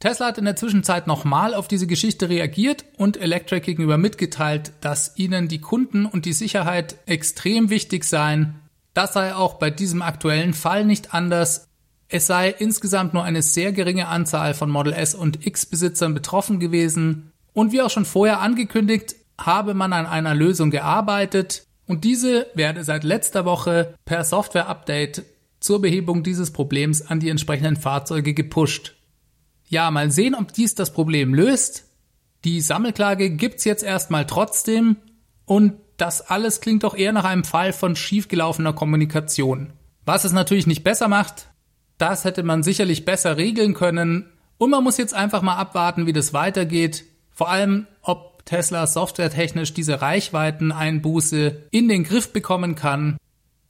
Tesla 0.00 0.26
hat 0.26 0.38
in 0.38 0.46
der 0.46 0.56
Zwischenzeit 0.56 1.06
nochmal 1.06 1.54
auf 1.54 1.68
diese 1.68 1.86
Geschichte 1.86 2.28
reagiert 2.28 2.86
und 2.96 3.16
Electric 3.16 3.64
gegenüber 3.64 3.98
mitgeteilt, 3.98 4.72
dass 4.80 5.16
ihnen 5.16 5.46
die 5.46 5.60
Kunden 5.60 6.06
und 6.06 6.24
die 6.24 6.32
Sicherheit 6.32 6.96
extrem 7.06 7.70
wichtig 7.70 8.02
seien. 8.02 8.61
Das 8.94 9.12
sei 9.14 9.34
auch 9.34 9.54
bei 9.54 9.70
diesem 9.70 10.02
aktuellen 10.02 10.54
Fall 10.54 10.84
nicht 10.84 11.14
anders. 11.14 11.68
Es 12.08 12.26
sei 12.26 12.50
insgesamt 12.50 13.14
nur 13.14 13.24
eine 13.24 13.42
sehr 13.42 13.72
geringe 13.72 14.08
Anzahl 14.08 14.54
von 14.54 14.70
Model 14.70 14.92
S 14.92 15.14
und 15.14 15.46
X 15.46 15.64
Besitzern 15.66 16.12
betroffen 16.12 16.60
gewesen. 16.60 17.32
Und 17.54 17.72
wie 17.72 17.80
auch 17.80 17.90
schon 17.90 18.04
vorher 18.04 18.40
angekündigt, 18.40 19.16
habe 19.40 19.74
man 19.74 19.92
an 19.92 20.06
einer 20.06 20.34
Lösung 20.34 20.70
gearbeitet. 20.70 21.66
Und 21.86 22.04
diese 22.04 22.46
werde 22.54 22.84
seit 22.84 23.04
letzter 23.04 23.44
Woche 23.44 23.94
per 24.04 24.24
Software-Update 24.24 25.24
zur 25.60 25.80
Behebung 25.80 26.22
dieses 26.22 26.52
Problems 26.52 27.02
an 27.02 27.20
die 27.20 27.30
entsprechenden 27.30 27.76
Fahrzeuge 27.76 28.34
gepusht. 28.34 28.96
Ja, 29.68 29.90
mal 29.90 30.10
sehen, 30.10 30.34
ob 30.34 30.52
dies 30.52 30.74
das 30.74 30.92
Problem 30.92 31.32
löst. 31.34 31.88
Die 32.44 32.60
Sammelklage 32.60 33.30
gibt's 33.30 33.64
jetzt 33.64 33.84
erstmal 33.84 34.26
trotzdem 34.26 34.96
und 35.46 35.74
das 36.02 36.20
alles 36.20 36.60
klingt 36.60 36.82
doch 36.82 36.96
eher 36.96 37.12
nach 37.12 37.22
einem 37.22 37.44
Fall 37.44 37.72
von 37.72 37.94
schiefgelaufener 37.94 38.72
Kommunikation. 38.72 39.72
Was 40.04 40.24
es 40.24 40.32
natürlich 40.32 40.66
nicht 40.66 40.82
besser 40.82 41.06
macht, 41.06 41.46
das 41.96 42.24
hätte 42.24 42.42
man 42.42 42.64
sicherlich 42.64 43.04
besser 43.04 43.36
regeln 43.36 43.72
können 43.72 44.28
und 44.58 44.70
man 44.70 44.82
muss 44.82 44.98
jetzt 44.98 45.14
einfach 45.14 45.42
mal 45.42 45.54
abwarten, 45.54 46.06
wie 46.06 46.12
das 46.12 46.32
weitergeht. 46.32 47.04
Vor 47.30 47.50
allem, 47.50 47.86
ob 48.02 48.44
Tesla 48.46 48.88
softwaretechnisch 48.88 49.74
diese 49.74 50.02
Reichweiteneinbuße 50.02 51.68
in 51.70 51.88
den 51.88 52.02
Griff 52.02 52.32
bekommen 52.32 52.74
kann. 52.74 53.16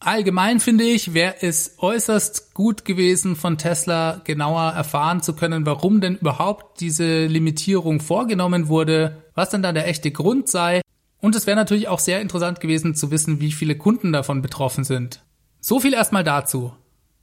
Allgemein 0.00 0.58
finde 0.58 0.84
ich, 0.84 1.12
wäre 1.12 1.34
es 1.42 1.74
äußerst 1.80 2.54
gut 2.54 2.86
gewesen, 2.86 3.36
von 3.36 3.58
Tesla 3.58 4.22
genauer 4.24 4.72
erfahren 4.72 5.20
zu 5.20 5.34
können, 5.34 5.66
warum 5.66 6.00
denn 6.00 6.16
überhaupt 6.16 6.80
diese 6.80 7.26
Limitierung 7.26 8.00
vorgenommen 8.00 8.68
wurde, 8.68 9.22
was 9.34 9.50
denn 9.50 9.62
da 9.62 9.72
der 9.72 9.86
echte 9.86 10.10
Grund 10.10 10.48
sei. 10.48 10.80
Und 11.22 11.34
es 11.34 11.46
wäre 11.46 11.56
natürlich 11.56 11.88
auch 11.88 12.00
sehr 12.00 12.20
interessant 12.20 12.60
gewesen 12.60 12.94
zu 12.94 13.10
wissen, 13.10 13.40
wie 13.40 13.52
viele 13.52 13.78
Kunden 13.78 14.12
davon 14.12 14.42
betroffen 14.42 14.84
sind. 14.84 15.22
So 15.60 15.80
viel 15.80 15.94
erstmal 15.94 16.24
dazu. 16.24 16.74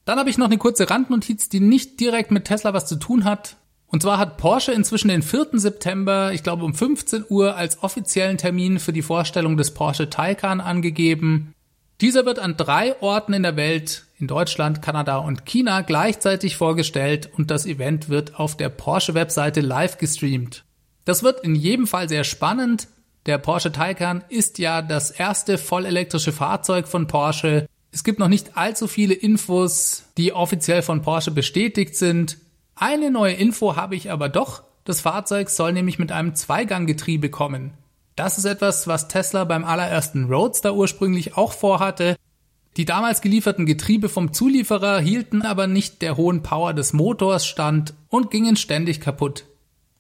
Dann 0.06 0.18
habe 0.18 0.32
ich 0.32 0.40
noch 0.40 0.48
eine 0.48 0.58
kurze 0.58 0.90
Randnotiz, 0.90 1.50
die 1.50 1.60
nicht 1.60 2.00
direkt 2.00 2.32
mit 2.32 2.46
Tesla 2.46 2.74
was 2.74 2.88
zu 2.88 2.96
tun 2.96 3.26
hat, 3.26 3.58
und 3.92 4.04
zwar 4.04 4.20
hat 4.20 4.38
Porsche 4.38 4.72
inzwischen 4.72 5.08
den 5.08 5.24
4. 5.24 5.48
September, 5.54 6.32
ich 6.32 6.44
glaube 6.44 6.64
um 6.64 6.76
15 6.76 7.26
Uhr, 7.28 7.56
als 7.56 7.82
offiziellen 7.82 8.38
Termin 8.38 8.80
für 8.80 8.94
die 8.94 9.02
Vorstellung 9.02 9.58
des 9.58 9.74
Porsche 9.74 10.10
Taycan 10.10 10.62
angegeben. 10.62 11.54
Dieser 12.00 12.26
wird 12.26 12.40
an 12.40 12.56
drei 12.56 13.02
Orten 13.02 13.34
in 13.34 13.44
der 13.44 13.56
Welt, 13.56 14.06
in 14.20 14.28
Deutschland, 14.28 14.82
Kanada 14.82 15.18
und 15.18 15.46
China, 15.46 15.82
gleichzeitig 15.82 16.56
vorgestellt 16.56 17.30
und 17.36 17.50
das 17.50 17.66
Event 17.66 18.10
wird 18.10 18.40
auf 18.40 18.56
der 18.56 18.70
Porsche-Webseite 18.70 19.62
live 19.62 19.98
gestreamt. 19.98 20.66
Das 21.04 21.24
wird 21.24 21.44
in 21.44 21.56
jedem 21.56 21.88
Fall 21.88 22.08
sehr 22.08 22.24
spannend. 22.24 22.88
Der 23.30 23.38
Porsche 23.38 23.72
Taycan 23.72 24.24
ist 24.30 24.58
ja 24.58 24.82
das 24.82 25.12
erste 25.12 25.60
vollelektrische 25.60 26.32
Fahrzeug 26.32 26.88
von 26.88 27.06
Porsche. 27.06 27.68
Es 27.92 28.04
gibt 28.04 28.18
noch 28.18 28.28
nicht 28.28 28.58
allzu 28.58 28.88
viele 28.88 29.14
Infos, 29.14 30.06
die 30.18 30.34
offiziell 30.34 30.82
von 30.82 31.04
Porsche 31.04 31.30
bestätigt 31.30 31.96
sind. 31.96 32.40
Eine 32.74 33.12
neue 33.12 33.34
Info 33.34 33.76
habe 33.76 33.96
ich 33.96 34.10
aber 34.10 34.30
doch. 34.30 34.64
Das 34.84 35.02
Fahrzeug 35.02 35.52
soll 35.52 35.74
nämlich 35.74 36.00
mit 36.00 36.12
einem 36.12 36.34
Zweiganggetriebe 36.34 37.30
kommen. 37.30 37.76
Das 38.16 38.40
ist 38.40 38.46
etwas, 38.46 38.88
was 38.88 39.10
Tesla 39.10 39.44
beim 39.44 39.64
allerersten 39.64 40.26
Roadster 40.26 40.74
ursprünglich 40.74 41.38
auch 41.38 41.54
vorhatte. 41.54 42.16
Die 42.78 42.86
damals 42.86 43.22
gelieferten 43.22 43.68
Getriebe 43.68 44.10
vom 44.10 44.34
Zulieferer 44.34 45.00
hielten 45.02 45.44
aber 45.44 45.68
nicht 45.68 46.02
der 46.02 46.18
hohen 46.18 46.42
Power 46.42 46.74
des 46.74 46.94
Motors 46.94 47.46
stand 47.46 47.94
und 48.10 48.32
gingen 48.32 48.56
ständig 48.56 49.00
kaputt. 49.00 49.46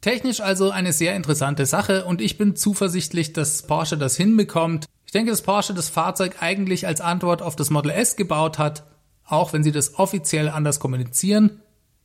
Technisch 0.01 0.39
also 0.39 0.71
eine 0.71 0.93
sehr 0.93 1.15
interessante 1.15 1.65
Sache 1.65 2.05
und 2.05 2.21
ich 2.21 2.37
bin 2.37 2.55
zuversichtlich, 2.55 3.33
dass 3.33 3.63
Porsche 3.63 3.97
das 3.97 4.15
hinbekommt. 4.15 4.85
Ich 5.05 5.11
denke, 5.11 5.31
dass 5.31 5.41
Porsche 5.41 5.73
das 5.73 5.89
Fahrzeug 5.89 6.37
eigentlich 6.39 6.87
als 6.87 7.01
Antwort 7.01 7.41
auf 7.41 7.55
das 7.55 7.69
Model 7.69 7.91
S 7.91 8.15
gebaut 8.15 8.59
hat, 8.59 8.83
auch 9.25 9.51
wenn 9.51 9.63
sie 9.63 9.73
das 9.73 9.99
offiziell 9.99 10.47
anders 10.47 10.79
kommunizieren. 10.79 11.61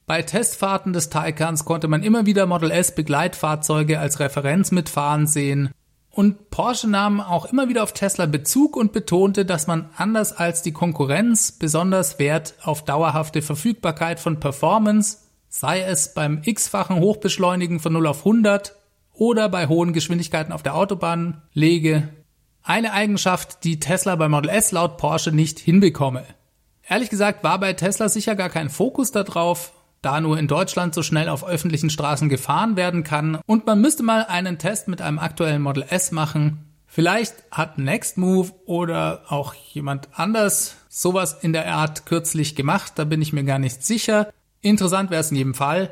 Bei 0.07 0.23
Testfahrten 0.23 0.93
des 0.93 1.09
Taycans 1.09 1.65
konnte 1.65 1.89
man 1.89 2.03
immer 2.03 2.27
wieder 2.27 2.47
Model 2.47 2.71
S 2.71 2.95
Begleitfahrzeuge 2.95 4.01
als 4.01 4.21
Referenz 4.21 4.73
mitfahren 4.73 5.27
sehen. 5.27 5.71
Und 6.11 6.51
Porsche 6.51 6.89
nahm 6.89 7.21
auch 7.21 7.47
immer 7.47 7.69
wieder 7.69 7.83
auf 7.83 7.93
Tesla 7.93 8.27
Bezug 8.27 8.77
und 8.77 8.93
betonte, 8.93 9.45
dass 9.45 9.67
man 9.67 9.91
anders 9.97 10.33
als 10.33 10.63
die 10.63 10.73
Konkurrenz 10.73 11.53
besonders 11.53 12.19
Wert 12.19 12.55
auf 12.63 12.85
dauerhafte 12.85 13.41
Verfügbarkeit 13.41 14.21
von 14.21 14.41
Performance, 14.41 15.24
sei 15.57 15.83
es 15.83 16.15
beim 16.15 16.41
x-fachen 16.45 16.99
Hochbeschleunigen 16.99 17.79
von 17.79 17.93
0 17.93 18.09
auf 18.09 18.19
100 18.27 18.75
oder 19.13 19.49
bei 19.49 19.69
hohen 19.69 19.93
Geschwindigkeiten 19.93 20.53
auf 20.53 20.65
der 20.65 20.75
Autobahn 20.75 21.43
lege. 21.53 22.09
Eine 22.65 22.93
Eigenschaft, 22.93 23.63
die 23.63 23.79
Tesla 23.79 24.17
bei 24.17 24.29
Model 24.29 24.51
S 24.51 24.73
laut 24.73 24.97
Porsche 24.97 25.31
nicht 25.31 25.61
hinbekomme. 25.61 26.25
Ehrlich 26.89 27.09
gesagt 27.09 27.45
war 27.45 27.61
bei 27.61 27.73
Tesla 27.73 28.09
sicher 28.09 28.35
gar 28.35 28.49
kein 28.51 28.69
Fokus 28.69 29.13
darauf, 29.13 29.73
da 30.03 30.21
nur 30.21 30.41
in 30.41 30.49
Deutschland 30.49 30.93
so 30.93 31.05
schnell 31.05 31.29
auf 31.29 31.47
öffentlichen 31.47 31.89
Straßen 31.89 32.29
gefahren 32.29 32.75
werden 32.75 33.05
kann 33.05 33.39
und 33.47 33.65
man 33.65 33.81
müsste 33.81 34.03
mal 34.03 34.25
einen 34.25 34.59
Test 34.59 34.89
mit 34.89 35.01
einem 35.01 35.21
aktuellen 35.21 35.63
Model 35.63 35.85
S 35.89 36.11
machen. 36.11 36.65
Vielleicht 36.89 37.45
hat 37.53 37.79
Nextmove 37.79 38.53
oder 38.67 39.23
auch 39.29 39.55
jemand 39.55 40.09
anders 40.15 40.75
sowas 40.89 41.39
in 41.43 41.53
der 41.53 41.73
Art 41.73 42.07
kürzlich 42.07 42.57
gemacht, 42.57 42.95
da 42.97 43.05
bin 43.05 43.23
ich 43.23 43.33
mir 43.33 43.45
gar 43.45 43.61
nicht 43.61 43.85
sicher. 43.85 44.33
Interessant 44.65 45.11
wäre 45.11 45.21
es 45.21 45.31
in 45.31 45.37
jedem 45.37 45.55
Fall. 45.55 45.91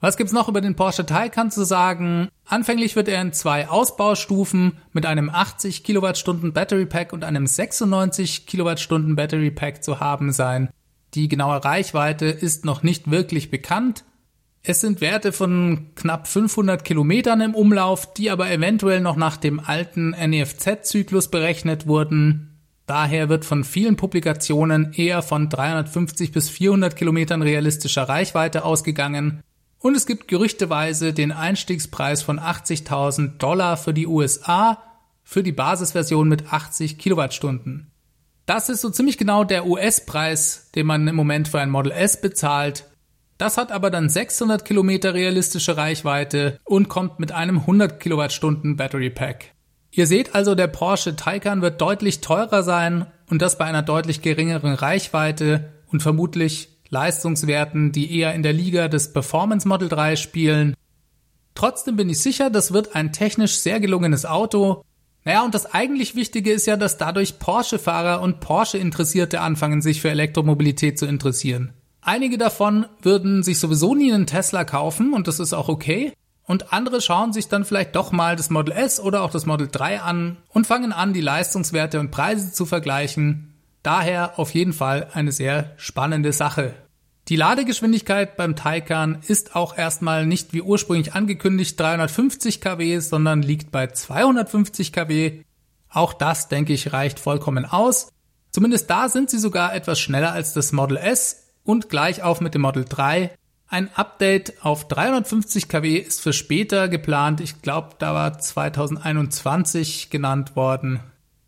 Was 0.00 0.16
gibt's 0.16 0.32
noch 0.32 0.48
über 0.48 0.62
den 0.62 0.76
Porsche 0.76 1.04
Taycan 1.04 1.50
zu 1.50 1.64
sagen? 1.64 2.28
Anfänglich 2.46 2.96
wird 2.96 3.08
er 3.08 3.20
in 3.20 3.32
zwei 3.32 3.68
Ausbaustufen 3.68 4.78
mit 4.92 5.04
einem 5.04 5.28
80 5.28 5.84
Kilowattstunden 5.84 6.52
Battery 6.54 6.86
Pack 6.86 7.12
und 7.12 7.22
einem 7.22 7.46
96 7.46 8.46
Kilowattstunden 8.46 9.14
Battery 9.14 9.50
Pack 9.50 9.84
zu 9.84 10.00
haben 10.00 10.32
sein. 10.32 10.70
Die 11.12 11.28
genaue 11.28 11.62
Reichweite 11.64 12.26
ist 12.26 12.64
noch 12.64 12.82
nicht 12.82 13.10
wirklich 13.10 13.50
bekannt. 13.50 14.04
Es 14.62 14.80
sind 14.80 15.02
Werte 15.02 15.32
von 15.32 15.90
knapp 15.94 16.26
500 16.26 16.82
Kilometern 16.82 17.42
im 17.42 17.54
Umlauf, 17.54 18.14
die 18.14 18.30
aber 18.30 18.50
eventuell 18.50 19.00
noch 19.00 19.16
nach 19.16 19.36
dem 19.36 19.60
alten 19.60 20.10
NEFZ-Zyklus 20.10 21.30
berechnet 21.30 21.86
wurden. 21.86 22.53
Daher 22.86 23.28
wird 23.28 23.44
von 23.44 23.64
vielen 23.64 23.96
Publikationen 23.96 24.92
eher 24.92 25.22
von 25.22 25.48
350 25.48 26.32
bis 26.32 26.50
400 26.50 26.96
Kilometern 26.96 27.40
realistischer 27.40 28.08
Reichweite 28.08 28.64
ausgegangen. 28.64 29.42
Und 29.78 29.96
es 29.96 30.06
gibt 30.06 30.28
gerüchteweise 30.28 31.12
den 31.12 31.32
Einstiegspreis 31.32 32.22
von 32.22 32.38
80.000 32.38 33.38
Dollar 33.38 33.76
für 33.76 33.94
die 33.94 34.06
USA 34.06 34.82
für 35.22 35.42
die 35.42 35.52
Basisversion 35.52 36.28
mit 36.28 36.52
80 36.52 36.98
Kilowattstunden. 36.98 37.90
Das 38.46 38.68
ist 38.68 38.82
so 38.82 38.90
ziemlich 38.90 39.16
genau 39.16 39.42
der 39.42 39.66
US-Preis, 39.66 40.70
den 40.74 40.86
man 40.86 41.08
im 41.08 41.16
Moment 41.16 41.48
für 41.48 41.60
ein 41.60 41.70
Model 41.70 41.92
S 41.92 42.20
bezahlt. 42.20 42.84
Das 43.38 43.56
hat 43.56 43.72
aber 43.72 43.90
dann 43.90 44.10
600 44.10 44.64
Kilometer 44.64 45.14
realistische 45.14 45.78
Reichweite 45.78 46.60
und 46.64 46.88
kommt 46.88 47.18
mit 47.18 47.32
einem 47.32 47.60
100 47.60 47.98
Kilowattstunden 47.98 48.76
Battery 48.76 49.10
Pack. 49.10 49.53
Ihr 49.96 50.08
seht 50.08 50.34
also, 50.34 50.56
der 50.56 50.66
Porsche 50.66 51.14
Taycan 51.14 51.62
wird 51.62 51.80
deutlich 51.80 52.20
teurer 52.20 52.64
sein 52.64 53.06
und 53.30 53.40
das 53.40 53.58
bei 53.58 53.64
einer 53.64 53.82
deutlich 53.82 54.22
geringeren 54.22 54.74
Reichweite 54.74 55.72
und 55.92 56.02
vermutlich 56.02 56.68
Leistungswerten, 56.88 57.92
die 57.92 58.18
eher 58.18 58.34
in 58.34 58.42
der 58.42 58.52
Liga 58.52 58.88
des 58.88 59.12
Performance 59.12 59.68
Model 59.68 59.88
3 59.88 60.16
spielen. 60.16 60.74
Trotzdem 61.54 61.94
bin 61.94 62.08
ich 62.10 62.20
sicher, 62.20 62.50
das 62.50 62.72
wird 62.72 62.96
ein 62.96 63.12
technisch 63.12 63.54
sehr 63.58 63.78
gelungenes 63.78 64.26
Auto. 64.26 64.82
Naja, 65.24 65.44
und 65.44 65.54
das 65.54 65.72
eigentlich 65.72 66.16
Wichtige 66.16 66.50
ist 66.50 66.66
ja, 66.66 66.76
dass 66.76 66.98
dadurch 66.98 67.38
Porsche-Fahrer 67.38 68.20
und 68.20 68.40
Porsche-Interessierte 68.40 69.40
anfangen, 69.40 69.80
sich 69.80 70.00
für 70.00 70.10
Elektromobilität 70.10 70.98
zu 70.98 71.06
interessieren. 71.06 71.72
Einige 72.00 72.36
davon 72.36 72.86
würden 73.00 73.44
sich 73.44 73.60
sowieso 73.60 73.94
nie 73.94 74.12
einen 74.12 74.26
Tesla 74.26 74.64
kaufen 74.64 75.14
und 75.14 75.28
das 75.28 75.38
ist 75.38 75.52
auch 75.52 75.68
okay. 75.68 76.12
Und 76.46 76.72
andere 76.72 77.00
schauen 77.00 77.32
sich 77.32 77.48
dann 77.48 77.64
vielleicht 77.64 77.96
doch 77.96 78.12
mal 78.12 78.36
das 78.36 78.50
Model 78.50 78.74
S 78.74 79.00
oder 79.00 79.22
auch 79.22 79.30
das 79.30 79.46
Model 79.46 79.68
3 79.70 80.00
an 80.00 80.36
und 80.48 80.66
fangen 80.66 80.92
an, 80.92 81.14
die 81.14 81.22
Leistungswerte 81.22 82.00
und 82.00 82.10
Preise 82.10 82.52
zu 82.52 82.66
vergleichen. 82.66 83.54
Daher 83.82 84.38
auf 84.38 84.54
jeden 84.54 84.72
Fall 84.72 85.08
eine 85.12 85.32
sehr 85.32 85.72
spannende 85.76 86.32
Sache. 86.32 86.74
Die 87.28 87.36
Ladegeschwindigkeit 87.36 88.36
beim 88.36 88.54
Taycan 88.54 89.20
ist 89.26 89.56
auch 89.56 89.78
erstmal 89.78 90.26
nicht 90.26 90.52
wie 90.52 90.60
ursprünglich 90.60 91.14
angekündigt 91.14 91.80
350 91.80 92.60
kW, 92.60 92.98
sondern 92.98 93.40
liegt 93.40 93.72
bei 93.72 93.86
250 93.86 94.92
kW. 94.92 95.42
Auch 95.88 96.12
das, 96.12 96.48
denke 96.48 96.74
ich, 96.74 96.92
reicht 96.92 97.18
vollkommen 97.18 97.64
aus. 97.64 98.08
Zumindest 98.50 98.90
da 98.90 99.08
sind 99.08 99.30
sie 99.30 99.38
sogar 99.38 99.74
etwas 99.74 99.98
schneller 99.98 100.32
als 100.32 100.52
das 100.52 100.72
Model 100.72 100.98
S 100.98 101.46
und 101.64 101.88
gleich 101.88 102.22
auf 102.22 102.42
mit 102.42 102.52
dem 102.52 102.62
Model 102.62 102.84
3. 102.84 103.30
Ein 103.74 103.90
Update 103.96 104.64
auf 104.64 104.86
350 104.86 105.68
kW 105.68 105.96
ist 105.96 106.20
für 106.20 106.32
später 106.32 106.86
geplant. 106.86 107.40
Ich 107.40 107.60
glaube, 107.60 107.96
da 107.98 108.14
war 108.14 108.38
2021 108.38 110.10
genannt 110.10 110.54
worden. 110.54 111.00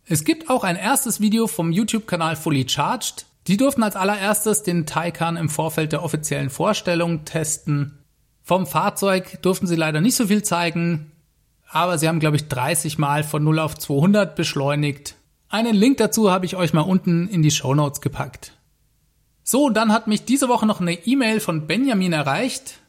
Es 0.03 0.25
gibt 0.25 0.49
auch 0.49 0.65
ein 0.65 0.75
erstes 0.75 1.21
Video 1.21 1.47
vom 1.47 1.71
YouTube-Kanal 1.71 2.35
Fully 2.35 2.67
Charged. 2.67 3.27
Die 3.47 3.55
durften 3.55 3.81
als 3.81 3.95
allererstes 3.95 4.63
den 4.63 4.85
Taycan 4.85 5.37
im 5.37 5.47
Vorfeld 5.47 5.93
der 5.93 6.03
offiziellen 6.03 6.49
Vorstellung 6.49 7.23
testen. 7.23 7.97
Vom 8.43 8.67
Fahrzeug 8.67 9.41
durften 9.41 9.65
sie 9.65 9.77
leider 9.77 10.01
nicht 10.01 10.17
so 10.17 10.27
viel 10.27 10.43
zeigen, 10.43 11.13
aber 11.69 11.97
sie 11.97 12.09
haben, 12.09 12.19
glaube 12.19 12.35
ich, 12.35 12.49
30 12.49 12.97
Mal 12.97 13.23
von 13.23 13.41
0 13.41 13.59
auf 13.59 13.77
200 13.77 14.35
beschleunigt. 14.35 15.15
Einen 15.47 15.77
Link 15.77 15.95
dazu 15.95 16.29
habe 16.29 16.45
ich 16.45 16.57
euch 16.57 16.73
mal 16.73 16.81
unten 16.81 17.29
in 17.29 17.41
die 17.41 17.51
Show 17.51 17.73
Notes 17.73 18.01
gepackt. 18.01 18.56
So, 19.49 19.69
dann 19.69 19.93
hat 19.93 20.07
mich 20.07 20.25
diese 20.25 20.49
Woche 20.49 20.65
noch 20.65 20.81
eine 20.81 21.07
E-Mail 21.07 21.39
von 21.39 21.67
Benjamin 21.67 22.11
erreicht. 22.11 22.79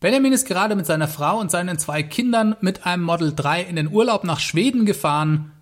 Benjamin 0.00 0.32
ist 0.32 0.46
gerade 0.46 0.74
mit 0.74 0.86
seiner 0.86 1.08
Frau 1.08 1.38
und 1.38 1.50
seinen 1.50 1.78
zwei 1.78 2.02
Kindern 2.02 2.56
mit 2.62 2.86
einem 2.86 3.02
Model 3.02 3.34
3 3.36 3.64
in 3.64 3.76
den 3.76 3.92
Urlaub 3.92 4.24
nach 4.24 4.40
Schweden 4.40 4.86
gefahren 4.86 5.52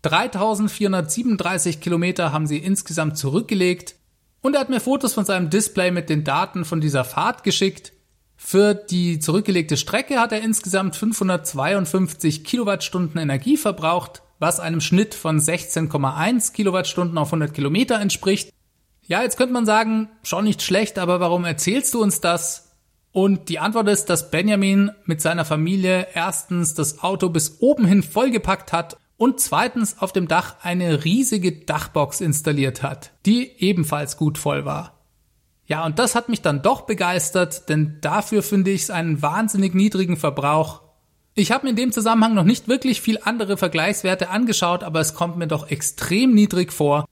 3437 0.00 1.82
Kilometer 1.82 2.32
haben 2.32 2.46
sie 2.46 2.56
insgesamt 2.56 3.18
zurückgelegt 3.18 3.96
und 4.40 4.54
er 4.54 4.62
hat 4.62 4.70
mir 4.70 4.80
Fotos 4.80 5.12
von 5.12 5.26
seinem 5.26 5.50
Display 5.50 5.90
mit 5.90 6.08
den 6.08 6.24
Daten 6.24 6.64
von 6.64 6.80
dieser 6.80 7.04
Fahrt 7.04 7.44
geschickt. 7.44 7.92
Für 8.34 8.74
die 8.74 9.18
zurückgelegte 9.18 9.76
Strecke 9.76 10.18
hat 10.18 10.32
er 10.32 10.40
insgesamt 10.40 10.96
552 10.96 12.44
Kilowattstunden 12.44 13.20
Energie 13.20 13.58
verbraucht, 13.58 14.22
was 14.38 14.58
einem 14.58 14.80
Schnitt 14.80 15.14
von 15.14 15.38
16,1 15.38 16.54
Kilowattstunden 16.54 17.18
auf 17.18 17.28
100 17.28 17.52
Kilometer 17.52 18.00
entspricht. 18.00 18.54
Ja, 19.06 19.22
jetzt 19.22 19.36
könnte 19.36 19.52
man 19.52 19.66
sagen, 19.66 20.08
schon 20.22 20.44
nicht 20.44 20.62
schlecht, 20.62 20.98
aber 20.98 21.20
warum 21.20 21.44
erzählst 21.44 21.94
du 21.94 22.02
uns 22.02 22.20
das? 22.20 22.70
Und 23.10 23.48
die 23.48 23.58
Antwort 23.58 23.88
ist, 23.88 24.06
dass 24.06 24.30
Benjamin 24.30 24.90
mit 25.04 25.20
seiner 25.20 25.44
Familie 25.44 26.08
erstens 26.14 26.74
das 26.74 27.02
Auto 27.02 27.28
bis 27.28 27.60
oben 27.60 27.84
hin 27.84 28.02
vollgepackt 28.02 28.72
hat 28.72 28.96
und 29.18 29.38
zweitens 29.38 29.98
auf 29.98 30.12
dem 30.12 30.28
Dach 30.28 30.56
eine 30.62 31.04
riesige 31.04 31.52
Dachbox 31.52 32.20
installiert 32.20 32.82
hat, 32.82 33.12
die 33.26 33.52
ebenfalls 33.58 34.16
gut 34.16 34.38
voll 34.38 34.64
war. 34.64 34.98
Ja, 35.66 35.84
und 35.84 35.98
das 35.98 36.14
hat 36.14 36.28
mich 36.28 36.42
dann 36.42 36.62
doch 36.62 36.82
begeistert, 36.82 37.68
denn 37.68 37.98
dafür 38.00 38.42
finde 38.42 38.70
ich 38.70 38.82
es 38.82 38.90
einen 38.90 39.22
wahnsinnig 39.22 39.74
niedrigen 39.74 40.16
Verbrauch. 40.16 40.82
Ich 41.34 41.52
habe 41.52 41.64
mir 41.64 41.70
in 41.70 41.76
dem 41.76 41.92
Zusammenhang 41.92 42.34
noch 42.34 42.44
nicht 42.44 42.68
wirklich 42.68 43.00
viel 43.00 43.18
andere 43.22 43.56
Vergleichswerte 43.56 44.28
angeschaut, 44.28 44.82
aber 44.82 45.00
es 45.00 45.14
kommt 45.14 45.36
mir 45.36 45.46
doch 45.46 45.70
extrem 45.70 46.34
niedrig 46.34 46.72
vor. 46.72 47.06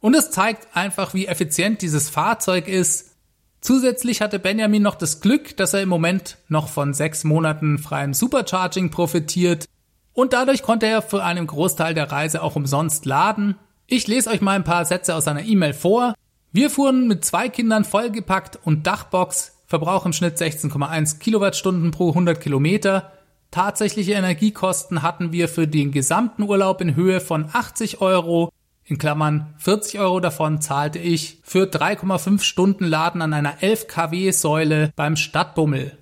Und 0.00 0.14
es 0.14 0.30
zeigt 0.30 0.68
einfach, 0.74 1.14
wie 1.14 1.26
effizient 1.26 1.82
dieses 1.82 2.08
Fahrzeug 2.08 2.68
ist. 2.68 3.16
Zusätzlich 3.60 4.22
hatte 4.22 4.38
Benjamin 4.38 4.82
noch 4.82 4.94
das 4.94 5.20
Glück, 5.20 5.56
dass 5.56 5.74
er 5.74 5.82
im 5.82 5.90
Moment 5.90 6.38
noch 6.48 6.68
von 6.68 6.94
sechs 6.94 7.24
Monaten 7.24 7.78
freiem 7.78 8.14
Supercharging 8.14 8.90
profitiert. 8.90 9.66
Und 10.14 10.32
dadurch 10.32 10.62
konnte 10.62 10.86
er 10.86 11.02
für 11.02 11.22
einen 11.22 11.46
Großteil 11.46 11.94
der 11.94 12.10
Reise 12.10 12.42
auch 12.42 12.56
umsonst 12.56 13.04
laden. 13.04 13.56
Ich 13.86 14.06
lese 14.06 14.30
euch 14.30 14.40
mal 14.40 14.56
ein 14.56 14.64
paar 14.64 14.84
Sätze 14.84 15.14
aus 15.14 15.24
seiner 15.24 15.44
E-Mail 15.44 15.74
vor. 15.74 16.14
Wir 16.52 16.70
fuhren 16.70 17.06
mit 17.06 17.24
zwei 17.24 17.48
Kindern 17.48 17.84
vollgepackt 17.84 18.58
und 18.64 18.86
Dachbox, 18.86 19.52
Verbrauch 19.66 20.04
im 20.06 20.12
Schnitt 20.12 20.36
16,1 20.36 21.18
Kilowattstunden 21.18 21.90
pro 21.90 22.08
100 22.08 22.40
Kilometer. 22.40 23.12
Tatsächliche 23.50 24.12
Energiekosten 24.12 25.02
hatten 25.02 25.32
wir 25.32 25.48
für 25.48 25.68
den 25.68 25.92
gesamten 25.92 26.42
Urlaub 26.42 26.80
in 26.80 26.96
Höhe 26.96 27.20
von 27.20 27.46
80 27.52 28.00
Euro. 28.00 28.50
In 28.84 28.98
Klammern 28.98 29.54
40 29.58 30.00
Euro 30.00 30.20
davon 30.20 30.60
zahlte 30.60 30.98
ich 30.98 31.38
für 31.44 31.66
3,5 31.66 32.42
Stunden 32.42 32.84
Laden 32.84 33.22
an 33.22 33.32
einer 33.32 33.62
11 33.62 33.86
kW 33.86 34.30
Säule 34.32 34.92
beim 34.96 35.16
Stadtbummel. 35.16 35.96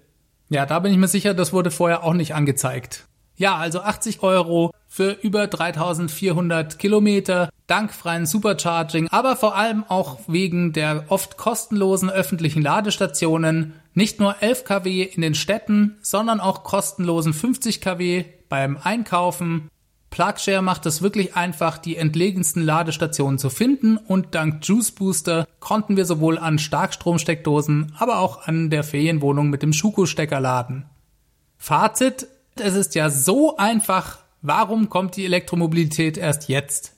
Ja, 0.49 0.64
da 0.64 0.79
bin 0.79 0.93
ich 0.93 0.99
mir 0.99 1.09
sicher, 1.09 1.35
das 1.35 1.53
wurde 1.53 1.71
vorher 1.71 2.05
auch 2.05 2.14
nicht 2.14 2.35
angezeigt. 2.35 3.07
Ja, 3.37 3.57
also 3.57 3.81
80 3.81 4.23
Euro 4.23 4.73
für 4.88 5.11
über 5.11 5.47
3400 5.47 6.79
Kilometer 6.79 7.51
dank 7.69 7.93
freien 7.93 8.27
Supercharging, 8.27 9.09
aber 9.11 9.37
vor 9.37 9.55
allem 9.55 9.85
auch 9.85 10.19
wegen 10.27 10.73
der 10.73 11.05
oft 11.09 11.37
kostenlosen 11.37 12.11
öffentlichen 12.11 12.62
Ladestationen. 12.62 13.75
Nicht 13.95 14.19
nur 14.19 14.43
11 14.43 14.64
kW 14.64 15.03
in 15.03 15.21
den 15.21 15.35
Städten, 15.35 15.99
sondern 16.01 16.41
auch 16.41 16.64
kostenlosen 16.64 17.33
50 17.33 17.81
kW 17.81 18.25
beim 18.49 18.79
Einkaufen. 18.83 19.69
Plugshare 20.11 20.62
macht 20.62 20.87
es 20.87 21.03
wirklich 21.03 21.37
einfach, 21.37 21.79
die 21.79 21.97
entlegensten 21.97 22.62
Ladestationen 22.62 23.38
zu 23.38 23.51
finden 23.51 23.97
und 23.99 24.35
dank 24.35 24.66
Juice 24.66 24.90
Booster 24.90 25.47
konnten 25.61 25.97
wir 25.97 26.07
sowohl 26.07 26.38
an 26.38 26.59
Starkstromsteckdosen, 26.59 27.92
aber 27.99 28.18
auch 28.18 28.47
an 28.47 28.71
der 28.71 28.85
Ferienwohnung 28.85 29.51
mit 29.51 29.62
dem 29.62 29.73
Schuko-Stecker 29.73 30.40
laden. 30.40 30.87
Fazit, 31.59 32.27
es 32.57 32.75
ist 32.75 32.94
ja 32.94 33.11
so 33.11 33.57
einfach. 33.57 34.18
Warum 34.40 34.88
kommt 34.88 35.16
die 35.16 35.25
Elektromobilität 35.25 36.16
erst 36.16 36.49
jetzt? 36.49 36.94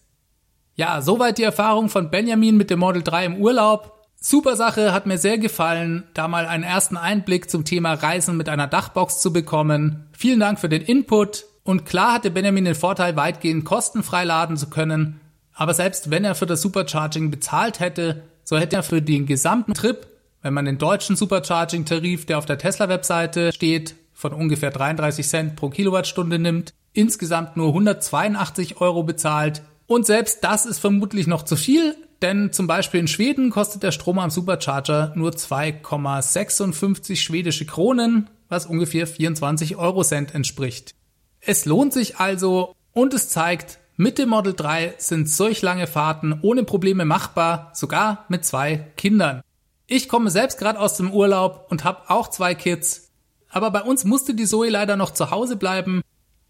Ja, 0.77 1.03
soweit 1.03 1.38
die 1.38 1.42
Erfahrung 1.42 1.88
von 1.88 2.11
Benjamin 2.11 2.57
mit 2.57 2.70
dem 2.70 2.79
Model 2.79 3.03
3 3.03 3.27
im 3.27 3.37
Urlaub. 3.37 4.07
Super 4.16 4.55
Sache, 4.55 4.92
hat 4.92 5.07
mir 5.07 5.18
sehr 5.18 5.38
gefallen, 5.38 6.05
da 6.14 6.29
mal 6.29 6.46
einen 6.46 6.62
ersten 6.62 6.96
Einblick 6.96 7.51
zum 7.51 7.64
Thema 7.64 7.94
Reisen 7.94 8.37
mit 8.37 8.49
einer 8.51 8.66
Dachbox 8.66 9.20
zu 9.20 9.33
bekommen. 9.33 10.09
Vielen 10.12 10.40
Dank 10.40 10.59
für 10.59 10.68
den 10.68 10.83
Input. 10.83 11.46
Und 11.70 11.87
klar 11.87 12.14
hatte 12.14 12.33
Benjamin 12.33 12.64
den 12.64 12.74
Vorteil, 12.74 13.14
weitgehend 13.14 13.64
kostenfrei 13.64 14.24
laden 14.24 14.56
zu 14.56 14.68
können. 14.70 15.20
Aber 15.54 15.72
selbst 15.72 16.11
wenn 16.11 16.24
er 16.24 16.35
für 16.35 16.46
das 16.46 16.62
Supercharging 16.62 17.30
bezahlt 17.30 17.78
hätte, 17.78 18.24
so 18.42 18.59
hätte 18.59 18.74
er 18.74 18.83
für 18.83 19.00
den 19.00 19.24
gesamten 19.24 19.72
Trip, 19.74 20.04
wenn 20.42 20.52
man 20.52 20.64
den 20.64 20.78
deutschen 20.78 21.14
Supercharging-Tarif, 21.14 22.26
der 22.26 22.38
auf 22.38 22.46
der 22.46 22.59
Tesla-Webseite 22.59 23.52
steht, 23.52 23.94
von 24.12 24.33
ungefähr 24.33 24.72
33 24.72 25.24
Cent 25.24 25.54
pro 25.54 25.70
Kilowattstunde 25.70 26.40
nimmt, 26.40 26.74
insgesamt 26.92 27.56
nur 27.56 27.68
182 27.68 28.80
Euro 28.80 29.04
bezahlt. 29.04 29.62
Und 29.87 30.06
selbst 30.06 30.42
das 30.42 30.66
ist 30.66 30.80
vermutlich 30.80 31.28
noch 31.28 31.44
zu 31.44 31.54
viel. 31.54 31.94
denn 32.20 32.52
zum 32.52 32.66
Beispiel 32.66 32.98
in 32.98 33.09
Schweden 33.09 33.50
kostet 33.50 33.85
der 33.85 33.92
Strom 33.92 34.18
am 34.18 34.30
Supercharger 34.30 35.12
nur 35.14 35.30
2,56 35.30 37.14
schwedische 37.14 37.64
Kronen, 37.64 38.28
was 38.48 38.66
ungefähr 38.66 39.06
24 39.06 39.76
Euro 39.76 40.02
Cent 40.02 40.35
entspricht. 40.35 40.96
Es 41.40 41.64
lohnt 41.64 41.92
sich 41.92 42.18
also 42.18 42.74
und 42.92 43.14
es 43.14 43.31
zeigt, 43.31 43.79
mit 43.96 44.18
dem 44.18 44.31
Model 44.31 44.55
3 44.55 44.94
sind 44.98 45.29
solch 45.29 45.62
lange 45.62 45.87
Fahrten 45.87 46.38
ohne 46.42 46.64
Probleme 46.64 47.05
machbar, 47.05 47.70
sogar 47.74 48.24
mit 48.29 48.44
zwei 48.44 48.87
Kindern. 48.96 49.42
Ich 49.87 50.09
komme 50.09 50.31
selbst 50.31 50.59
gerade 50.59 50.79
aus 50.79 50.96
dem 50.96 51.12
Urlaub 51.12 51.66
und 51.70 51.85
habe 51.85 52.11
auch 52.11 52.29
zwei 52.29 52.55
Kids, 52.55 53.11
aber 53.48 53.70
bei 53.70 53.83
uns 53.83 54.05
musste 54.05 54.35
die 54.35 54.46
Zoe 54.46 54.70
leider 54.70 54.96
noch 54.96 55.11
zu 55.11 55.31
Hause 55.31 55.57
bleiben, 55.57 56.03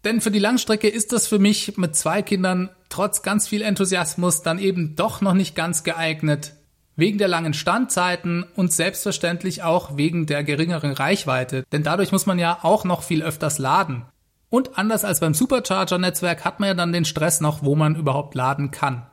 denn 0.03 0.21
für 0.21 0.31
die 0.31 0.39
Langstrecke 0.39 0.87
ist 0.87 1.13
das 1.13 1.27
für 1.27 1.39
mich 1.39 1.77
mit 1.77 1.95
zwei 1.95 2.21
Kindern 2.21 2.69
trotz 2.89 3.21
ganz 3.21 3.47
viel 3.47 3.61
Enthusiasmus 3.61 4.41
dann 4.41 4.59
eben 4.59 4.95
doch 4.95 5.21
noch 5.21 5.33
nicht 5.33 5.55
ganz 5.55 5.83
geeignet. 5.83 6.53
Wegen 6.95 7.17
der 7.17 7.29
langen 7.29 7.53
Standzeiten 7.53 8.45
und 8.55 8.73
selbstverständlich 8.73 9.63
auch 9.63 9.95
wegen 9.97 10.25
der 10.25 10.43
geringeren 10.43 10.91
Reichweite, 10.91 11.63
denn 11.71 11.83
dadurch 11.83 12.11
muss 12.11 12.25
man 12.25 12.39
ja 12.39 12.59
auch 12.61 12.83
noch 12.83 13.03
viel 13.03 13.23
öfters 13.23 13.57
laden. 13.57 14.05
Und 14.51 14.77
anders 14.77 15.03
als 15.05 15.21
beim 15.21 15.33
Supercharger-Netzwerk 15.33 16.45
hat 16.45 16.59
man 16.59 16.67
ja 16.67 16.75
dann 16.75 16.93
den 16.93 17.05
Stress 17.05 17.41
noch, 17.41 17.63
wo 17.63 17.75
man 17.75 17.95
überhaupt 17.95 18.35
laden 18.35 18.69
kann. 18.69 19.07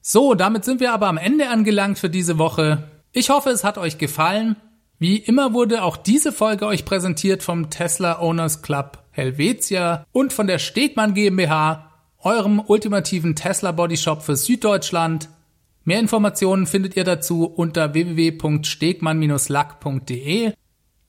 So, 0.00 0.34
damit 0.34 0.64
sind 0.64 0.80
wir 0.80 0.92
aber 0.94 1.08
am 1.08 1.18
Ende 1.18 1.50
angelangt 1.50 1.98
für 1.98 2.08
diese 2.08 2.38
Woche. 2.38 2.84
Ich 3.12 3.28
hoffe, 3.28 3.50
es 3.50 3.64
hat 3.64 3.76
euch 3.76 3.98
gefallen. 3.98 4.56
Wie 4.98 5.18
immer 5.18 5.52
wurde 5.52 5.82
auch 5.82 5.98
diese 5.98 6.32
Folge 6.32 6.66
euch 6.66 6.86
präsentiert 6.86 7.42
vom 7.42 7.68
Tesla 7.68 8.18
Owners 8.18 8.62
Club 8.62 9.04
Helvetia 9.10 10.06
und 10.12 10.32
von 10.32 10.46
der 10.46 10.58
Stegmann 10.58 11.12
GmbH, 11.12 11.90
eurem 12.20 12.58
ultimativen 12.58 13.36
Tesla 13.36 13.72
Bodyshop 13.72 14.22
für 14.22 14.36
Süddeutschland. 14.36 15.28
Mehr 15.84 16.00
Informationen 16.00 16.66
findet 16.66 16.96
ihr 16.96 17.04
dazu 17.04 17.44
unter 17.44 17.92
www.stegmann-lack.de. 17.92 20.54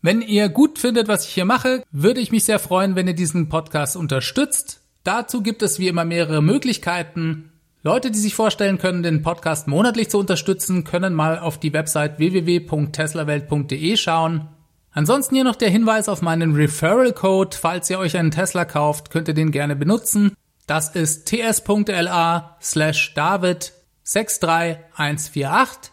Wenn 0.02 0.22
ihr 0.22 0.48
gut 0.48 0.80
findet, 0.80 1.10
was 1.10 1.26
ich 1.26 1.34
hier 1.34 1.44
mache, 1.44 1.84
würde 1.92 2.22
ich 2.22 2.32
mich 2.32 2.46
sehr 2.46 2.60
freuen, 2.60 2.96
wenn 2.96 3.08
ihr 3.08 3.14
diesen 3.14 3.50
Podcast 3.50 3.98
unterstützt. 3.98 4.80
Dazu 5.04 5.44
gibt 5.44 5.62
es 5.62 5.78
wie 5.78 5.90
immer 5.90 6.06
mehrere 6.06 6.42
Möglichkeiten. 6.42 7.52
Leute, 7.84 8.10
die 8.10 8.20
sich 8.20 8.34
vorstellen 8.34 8.78
können, 8.78 9.04
den 9.04 9.24
Podcast 9.24 9.68
monatlich 9.68 10.10
zu 10.10 10.18
unterstützen, 10.18 10.86
können 10.86 11.14
mal 11.14 11.38
auf 11.38 11.60
die 11.60 11.74
Website 11.74 12.18
www.teslawelt.de 12.18 13.98
schauen. 13.98 14.48
Ansonsten 14.92 15.36
hier 15.36 15.44
noch 15.44 15.58
der 15.58 15.70
Hinweis 15.70 16.08
auf 16.08 16.22
meinen 16.22 16.56
Referral 16.56 17.12
Code. 17.12 17.58
Falls 17.58 17.90
ihr 17.90 18.00
euch 18.00 18.16
einen 18.16 18.32
Tesla 18.32 18.64
kauft, 18.64 19.12
könnt 19.12 19.28
ihr 19.28 19.34
den 19.34 19.52
gerne 19.52 19.76
benutzen. 19.76 20.34
Das 20.66 20.96
ist 20.96 21.26
ts.la 21.26 22.58
slash 22.62 23.14
david 23.16 23.74
63148. 24.04 25.92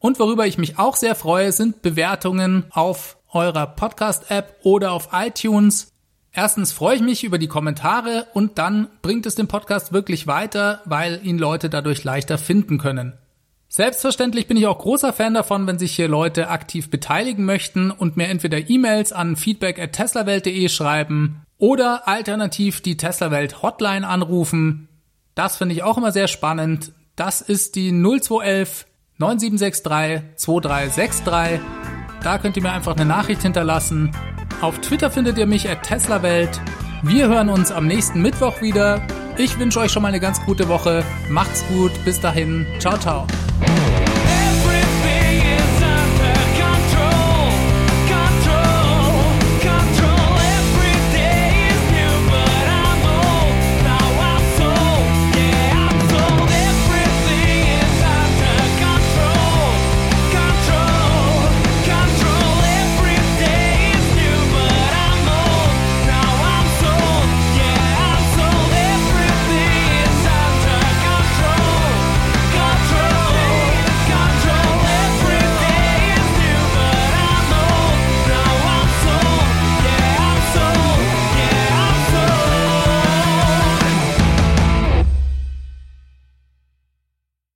Und 0.00 0.18
worüber 0.18 0.46
ich 0.46 0.58
mich 0.58 0.78
auch 0.78 0.96
sehr 0.96 1.14
freue, 1.14 1.52
sind 1.52 1.82
Bewertungen 1.82 2.64
auf 2.70 3.16
eurer 3.34 3.66
Podcast-App 3.66 4.56
oder 4.62 4.92
auf 4.92 5.08
iTunes. 5.12 5.92
Erstens 6.32 6.72
freue 6.72 6.96
ich 6.96 7.02
mich 7.02 7.24
über 7.24 7.38
die 7.38 7.46
Kommentare 7.46 8.26
und 8.32 8.58
dann 8.58 8.88
bringt 9.02 9.26
es 9.26 9.34
den 9.34 9.46
Podcast 9.46 9.92
wirklich 9.92 10.26
weiter, 10.26 10.80
weil 10.84 11.20
ihn 11.22 11.38
Leute 11.38 11.70
dadurch 11.70 12.02
leichter 12.02 12.38
finden 12.38 12.78
können. 12.78 13.12
Selbstverständlich 13.68 14.46
bin 14.46 14.56
ich 14.56 14.66
auch 14.66 14.78
großer 14.78 15.12
Fan 15.12 15.34
davon, 15.34 15.66
wenn 15.66 15.78
sich 15.78 15.96
hier 15.96 16.06
Leute 16.06 16.48
aktiv 16.48 16.90
beteiligen 16.90 17.44
möchten 17.44 17.90
und 17.90 18.16
mir 18.16 18.28
entweder 18.28 18.70
E-Mails 18.70 19.12
an 19.12 19.36
feedback 19.36 19.80
at 19.80 19.92
teslawelt.de 19.92 20.68
schreiben 20.68 21.44
oder 21.58 22.06
alternativ 22.06 22.82
die 22.82 22.96
Teslawelt 22.96 23.62
Hotline 23.62 24.06
anrufen. 24.06 24.88
Das 25.34 25.56
finde 25.56 25.74
ich 25.74 25.82
auch 25.82 25.98
immer 25.98 26.12
sehr 26.12 26.28
spannend. 26.28 26.92
Das 27.16 27.40
ist 27.40 27.74
die 27.74 27.90
0211 27.90 28.86
9763 29.18 30.36
2363 30.36 31.83
da 32.24 32.38
könnt 32.38 32.56
ihr 32.56 32.62
mir 32.62 32.72
einfach 32.72 32.96
eine 32.96 33.04
Nachricht 33.04 33.42
hinterlassen. 33.42 34.10
Auf 34.60 34.80
Twitter 34.80 35.10
findet 35.10 35.38
ihr 35.38 35.46
mich 35.46 35.68
at 35.68 35.82
TeslaWelt. 35.82 36.60
Wir 37.02 37.28
hören 37.28 37.50
uns 37.50 37.70
am 37.70 37.86
nächsten 37.86 38.22
Mittwoch 38.22 38.62
wieder. 38.62 39.02
Ich 39.36 39.58
wünsche 39.58 39.80
euch 39.80 39.92
schon 39.92 40.02
mal 40.02 40.08
eine 40.08 40.20
ganz 40.20 40.42
gute 40.44 40.68
Woche. 40.68 41.04
Macht's 41.28 41.64
gut. 41.68 41.92
Bis 42.04 42.20
dahin. 42.20 42.66
Ciao, 42.78 42.96
ciao. 42.96 43.26